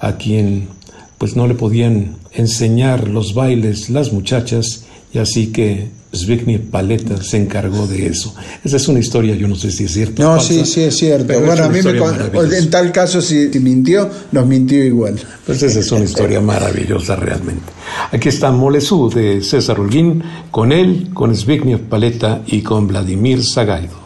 [0.00, 0.68] a quien
[1.16, 7.38] pues no le podían enseñar los bailes las muchachas y así que Zbigniew Paleta se
[7.38, 8.34] encargó de eso.
[8.62, 10.22] Esa es una historia, yo no sé si es cierto.
[10.22, 11.32] No, sí, sí es cierto.
[11.40, 15.18] bueno, a mí me, en tal caso, si, mintió, nos mintió igual.
[15.46, 17.64] Pues esa es una historia maravillosa realmente.
[18.12, 24.04] Aquí está Molesú de César Holguín, con él, con Zbigniew Paleta y con Vladimir Zagaido.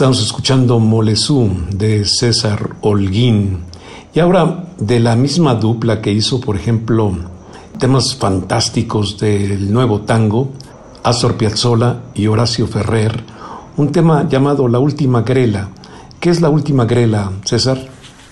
[0.00, 3.64] Estamos escuchando Molesú de César Holguín.
[4.14, 7.14] Y ahora de la misma dupla que hizo, por ejemplo,
[7.78, 10.52] temas fantásticos del nuevo tango,
[11.02, 13.12] Astor Piazzolla y Horacio Ferrer,
[13.76, 15.68] un tema llamado La Última Grela.
[16.18, 17.76] ¿Qué es la Última Grela, César?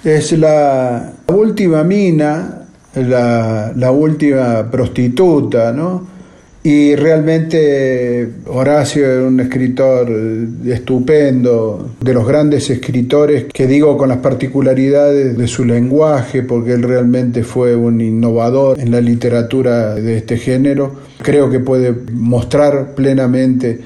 [0.03, 2.63] Es la última mina,
[2.95, 6.03] la, la última prostituta, ¿no?
[6.63, 10.11] Y realmente Horacio es un escritor
[10.67, 16.83] estupendo, de los grandes escritores, que digo con las particularidades de su lenguaje, porque él
[16.83, 20.95] realmente fue un innovador en la literatura de este género.
[21.23, 23.81] Creo que puede mostrar plenamente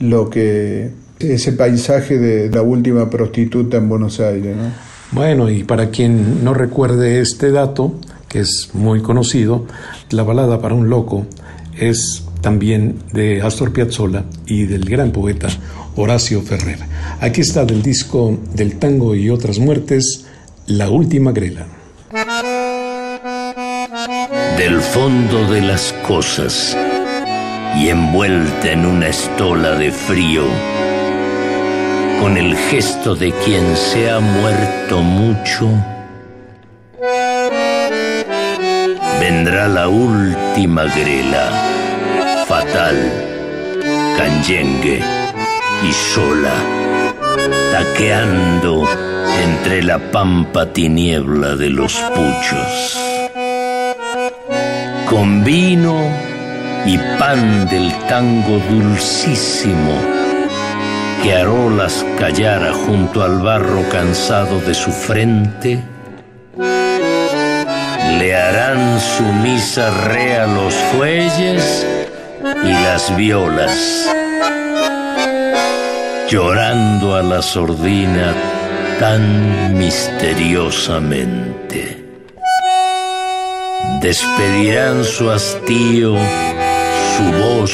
[0.00, 4.56] lo que ese paisaje de la última prostituta en Buenos Aires.
[5.10, 7.94] Bueno, y para quien no recuerde este dato,
[8.28, 9.66] que es muy conocido,
[10.10, 11.26] la balada para un loco
[11.78, 15.48] es también de Astor Piazzolla y del gran poeta
[15.96, 16.78] Horacio Ferrer.
[17.20, 20.26] Aquí está del disco del tango y otras muertes,
[20.66, 21.66] La última grela.
[24.56, 26.76] Del fondo de las cosas
[27.76, 30.42] y envuelta en una estola de frío,
[32.20, 35.70] con el gesto de quien se ha muerto mucho,
[39.20, 41.77] vendrá la última grela
[42.48, 42.96] fatal,
[44.16, 45.02] canyengue
[45.86, 46.54] y sola,
[47.70, 48.88] taqueando
[49.44, 52.98] entre la pampa tiniebla de los puchos.
[55.10, 55.94] Con vino
[56.86, 59.92] y pan del tango dulcísimo,
[61.22, 65.82] que Arolas callara junto al barro cansado de su frente,
[68.18, 71.86] le harán su misa re a los fuelles
[72.42, 74.08] y las violas,
[76.28, 78.32] llorando a la sordina
[78.98, 82.04] tan misteriosamente.
[84.00, 86.16] Despedirán su hastío,
[87.16, 87.72] su voz,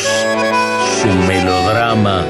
[1.00, 2.24] su melodrama,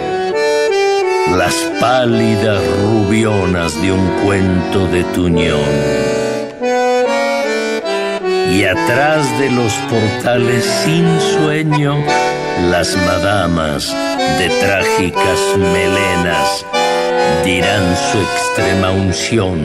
[1.36, 6.04] las pálidas rubionas de un cuento de Tuñón
[8.54, 11.96] y atrás de los portales sin sueño,
[12.62, 13.94] las madamas
[14.38, 16.64] de trágicas melenas
[17.44, 19.60] dirán su extrema unción.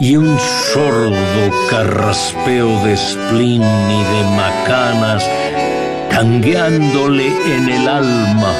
[0.00, 0.38] Y un
[0.72, 5.28] sordo carraspeo de spleen y de macanas,
[6.10, 8.54] tangueándole en el alma,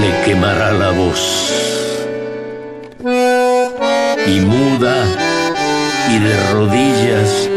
[0.00, 1.52] le quemará la voz.
[4.26, 4.96] Y muda,
[6.10, 7.48] y de rodillas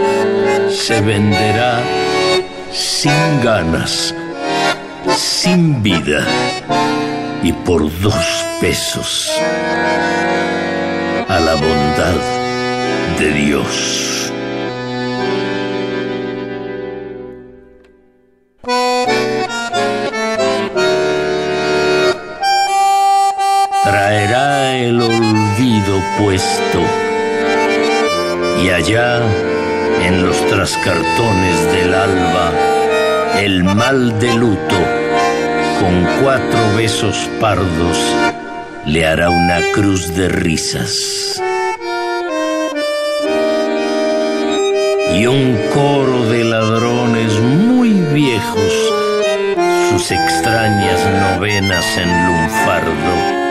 [0.69, 1.79] se venderá
[3.01, 4.13] sin ganas,
[5.17, 6.23] sin vida
[7.41, 9.31] y por dos pesos
[11.27, 12.19] a la bondad
[13.17, 14.31] de Dios.
[23.83, 26.81] Traerá el olvido puesto
[28.63, 29.23] y allá,
[30.05, 32.51] en los trascartones del alba,
[33.41, 34.76] el mal de luto,
[35.80, 37.97] con cuatro besos pardos,
[38.85, 41.41] le hará una cruz de risas.
[45.15, 48.73] Y un coro de ladrones muy viejos,
[49.89, 50.99] sus extrañas
[51.34, 53.41] novenas en lunfardo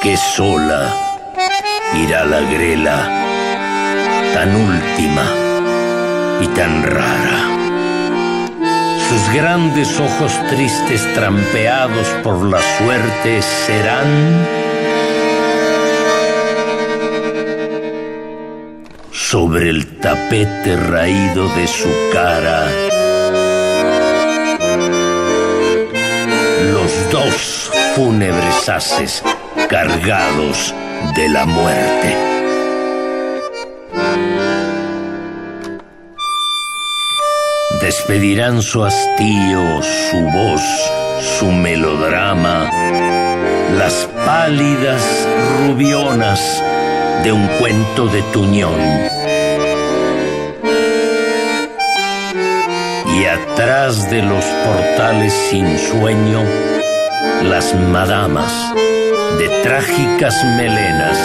[0.00, 0.92] que sola
[1.94, 3.08] irá la grela,
[4.34, 5.41] tan última
[6.42, 7.48] y tan rara.
[9.08, 14.46] Sus grandes ojos tristes trampeados por la suerte serán
[19.10, 22.66] sobre el tapete raído de su cara
[26.82, 29.22] los dos fúnebres haces
[29.68, 30.74] cargados
[31.14, 32.31] de la muerte.
[37.92, 40.62] Despedirán su hastío, su voz,
[41.38, 42.66] su melodrama,
[43.76, 45.02] las pálidas
[45.58, 46.40] rubionas
[47.22, 48.80] de un cuento de Tuñón.
[53.14, 56.42] Y atrás de los portales sin sueño,
[57.42, 58.72] las madamas
[59.38, 61.18] de trágicas melenas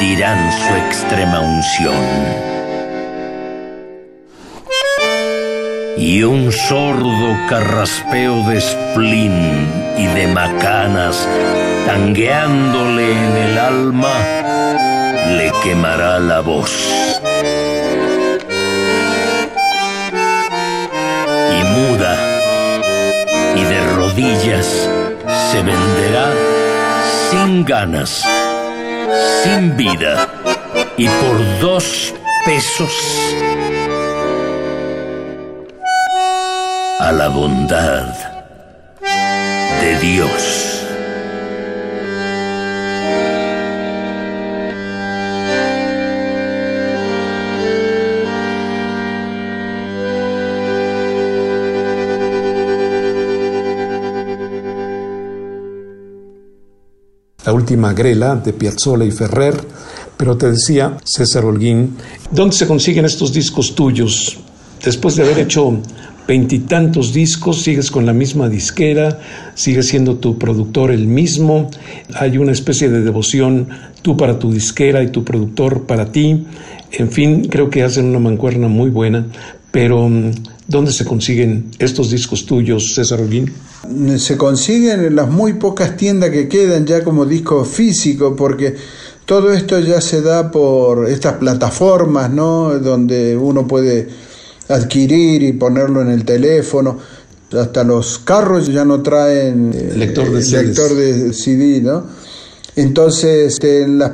[0.00, 2.55] dirán su extrema unción.
[5.96, 11.26] Y un sordo carraspeo de spleen y de macanas
[11.86, 14.12] tangueándole en el alma
[15.36, 16.70] le quemará la voz.
[21.50, 22.16] Y muda
[23.54, 24.66] y de rodillas
[25.50, 26.30] se venderá
[27.30, 28.22] sin ganas,
[29.42, 30.28] sin vida
[30.96, 32.14] y por dos
[32.44, 32.92] pesos
[37.06, 38.12] a la bondad
[39.80, 40.82] de Dios.
[57.44, 59.54] La última grela de Piazzolla y Ferrer,
[60.16, 61.96] pero te decía César Holguín,
[62.32, 64.38] ¿dónde se consiguen estos discos tuyos?
[64.84, 65.80] Después de haber hecho
[66.26, 69.20] veintitantos discos, sigues con la misma disquera,
[69.54, 71.70] sigues siendo tu productor el mismo,
[72.14, 73.68] hay una especie de devoción
[74.02, 76.46] tú para tu disquera y tu productor para ti,
[76.92, 79.26] en fin, creo que hacen una mancuerna muy buena,
[79.70, 80.32] pero mm,
[80.66, 83.52] ¿dónde se consiguen estos discos tuyos, César Holguín?
[84.18, 88.74] Se consiguen en las muy pocas tiendas que quedan ya como disco físico, porque
[89.26, 92.78] todo esto ya se da por estas plataformas, ¿no?
[92.78, 94.08] Donde uno puede
[94.68, 96.98] adquirir y ponerlo en el teléfono.
[97.52, 102.04] Hasta los carros ya no traen eh, lector, de lector de CD, ¿no?
[102.74, 104.12] Entonces, este, en las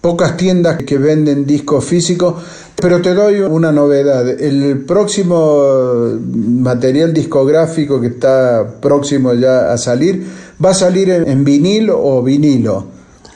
[0.00, 2.34] pocas tiendas que venden discos físicos,
[2.80, 4.28] pero te doy una novedad.
[4.28, 10.26] El próximo material discográfico que está próximo ya a salir,
[10.62, 12.86] va a salir en, vinil o vinilo.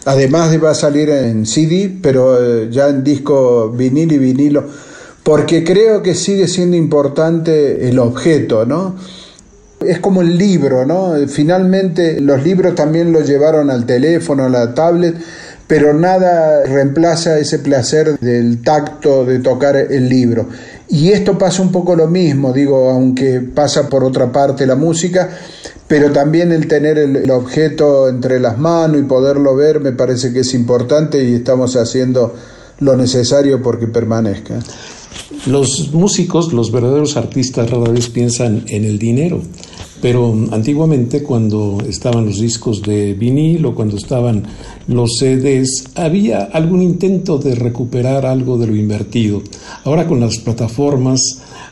[0.04, 4.64] Además de va a salir en CD, pero eh, ya en disco vinil y vinilo
[5.22, 8.96] porque creo que sigue siendo importante el objeto, ¿no?
[9.80, 11.14] Es como el libro, ¿no?
[11.28, 15.16] Finalmente los libros también lo llevaron al teléfono, a la tablet,
[15.66, 20.48] pero nada reemplaza ese placer del tacto de tocar el libro.
[20.88, 25.30] Y esto pasa un poco lo mismo, digo, aunque pasa por otra parte la música,
[25.86, 30.40] pero también el tener el, objeto entre las manos y poderlo ver me parece que
[30.40, 32.34] es importante y estamos haciendo
[32.80, 34.58] lo necesario porque permanezca.
[35.46, 39.40] Los músicos, los verdaderos artistas rara vez piensan en el dinero,
[40.02, 44.44] pero antiguamente cuando estaban los discos de vinil o cuando estaban
[44.86, 49.42] los CDs, había algún intento de recuperar algo de lo invertido.
[49.84, 51.20] Ahora con las plataformas,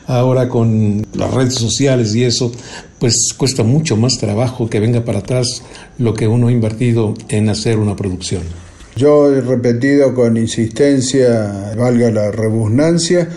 [0.07, 2.51] ahora con las redes sociales y eso,
[2.97, 5.63] pues cuesta mucho más trabajo que venga para atrás
[5.97, 8.68] lo que uno ha invertido en hacer una producción.
[8.99, 13.29] Yo he repetido con insistencia, valga la rebusnancia,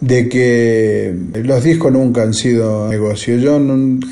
[0.00, 1.14] de que
[1.44, 3.36] los discos nunca han sido negocio.
[3.36, 3.60] Yo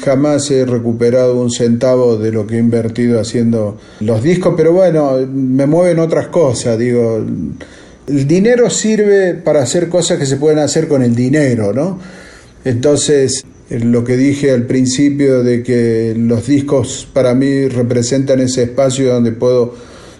[0.05, 5.17] jamás he recuperado un centavo de lo que he invertido haciendo los discos, pero bueno,
[5.33, 7.25] me mueven otras cosas, digo,
[8.07, 11.99] el dinero sirve para hacer cosas que se pueden hacer con el dinero, ¿no?
[12.67, 19.15] Entonces, lo que dije al principio de que los discos para mí representan ese espacio
[19.15, 19.75] donde puedo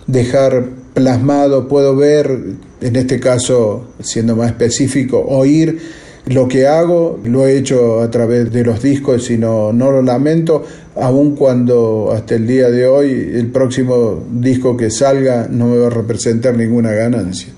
[0.07, 2.29] dejar plasmado, puedo ver,
[2.81, 5.79] en este caso, siendo más específico, oír
[6.27, 10.03] lo que hago, lo he hecho a través de los discos y no, no lo
[10.03, 10.65] lamento,
[10.97, 15.87] aun cuando hasta el día de hoy el próximo disco que salga no me va
[15.87, 17.53] a representar ninguna ganancia.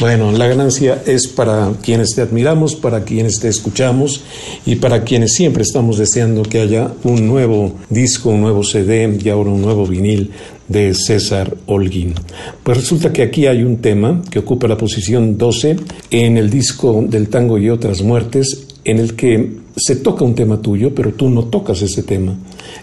[0.00, 4.22] Bueno, la ganancia es para quienes te admiramos, para quienes te escuchamos
[4.66, 9.28] y para quienes siempre estamos deseando que haya un nuevo disco, un nuevo CD y
[9.28, 10.32] ahora un nuevo vinil
[10.68, 12.14] de César Holguín.
[12.62, 15.76] Pues resulta que aquí hay un tema que ocupa la posición 12
[16.10, 20.60] en el disco del tango y otras muertes, en el que se toca un tema
[20.60, 22.36] tuyo, pero tú no tocas ese tema.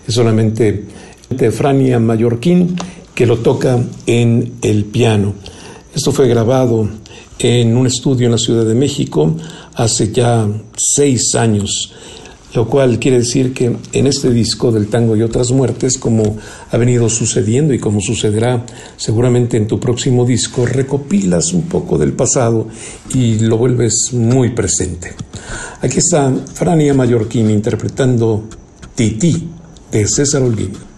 [0.07, 0.85] Es solamente
[1.51, 2.75] Frania Mallorquín
[3.15, 5.33] que lo toca en el piano.
[5.93, 6.89] Esto fue grabado
[7.39, 9.35] en un estudio en la Ciudad de México
[9.75, 11.93] hace ya seis años,
[12.53, 16.37] lo cual quiere decir que en este disco del tango y otras muertes, como
[16.71, 18.65] ha venido sucediendo y como sucederá
[18.97, 22.67] seguramente en tu próximo disco, recopilas un poco del pasado
[23.13, 25.13] y lo vuelves muy presente.
[25.81, 28.43] Aquí está Frania Mallorquín interpretando
[28.95, 29.47] Titi
[29.91, 30.90] de César Holguín.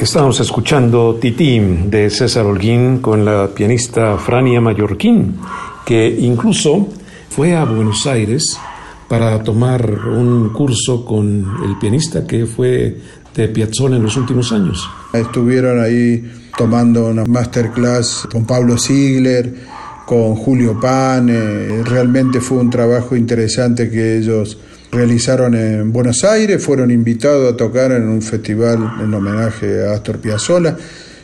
[0.00, 5.36] Estamos escuchando Tití de César Holguín con la pianista Frania Mallorquín,
[5.84, 6.88] que incluso
[7.28, 8.58] fue a Buenos Aires
[9.06, 12.96] para tomar un curso con el pianista que fue
[13.36, 14.88] de Piazzolla en los últimos años.
[15.12, 16.24] Estuvieron ahí
[16.56, 19.54] tomando una masterclass con Pablo Ziegler,
[20.06, 21.82] con Julio Pane.
[21.84, 24.56] Realmente fue un trabajo interesante que ellos
[24.90, 30.18] realizaron en Buenos Aires, fueron invitados a tocar en un festival en homenaje a Astor
[30.18, 30.76] Piazzolla.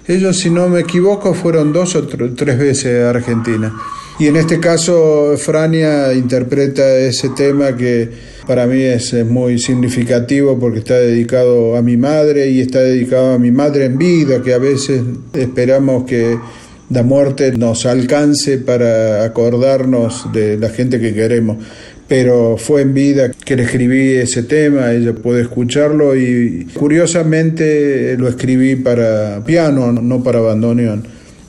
[0.06, 3.74] Ellos, si no me equivoco, fueron dos o tres veces a Argentina.
[4.18, 8.08] Y en este caso, Frania interpreta ese tema que
[8.46, 13.38] para mí es, muy significativo porque está dedicado a mi madre y está dedicado a
[13.38, 15.02] mi madre en vida, que a veces
[15.34, 16.38] esperamos que
[16.88, 21.58] la muerte nos alcance para acordarnos de la gente que queremos
[22.08, 28.28] pero fue en vida que le escribí ese tema, ella puede escucharlo y curiosamente lo
[28.28, 31.04] escribí para piano, no para bandoneón,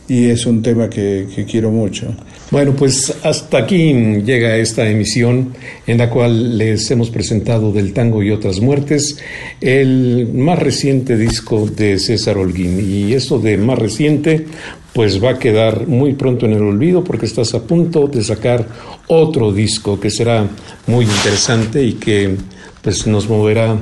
[0.08, 2.14] y es un tema que, que quiero mucho.
[2.50, 3.92] Bueno, pues hasta aquí
[4.24, 5.54] llega esta emisión
[5.86, 9.18] en la cual les hemos presentado del tango y otras muertes
[9.60, 12.80] el más reciente disco de César Holguín.
[12.80, 14.46] Y esto de más reciente,
[14.94, 18.66] pues va a quedar muy pronto en el olvido porque estás a punto de sacar
[19.08, 20.48] otro disco que será
[20.86, 22.36] muy interesante y que
[22.82, 23.78] pues nos moverá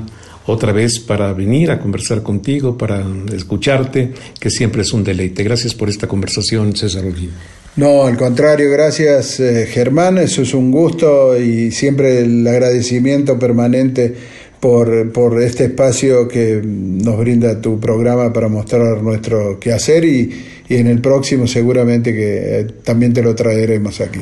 [0.48, 3.04] otra vez para venir a conversar contigo, para
[3.34, 5.44] escucharte, que siempre es un deleite.
[5.44, 7.32] Gracias por esta conversación, César Holguín.
[7.76, 14.16] No, al contrario, gracias eh, Germán, eso es un gusto y siempre el agradecimiento permanente
[14.62, 20.76] por, por este espacio que nos brinda tu programa para mostrar nuestro quehacer y, y
[20.76, 24.22] en el próximo seguramente que eh, también te lo traeremos aquí.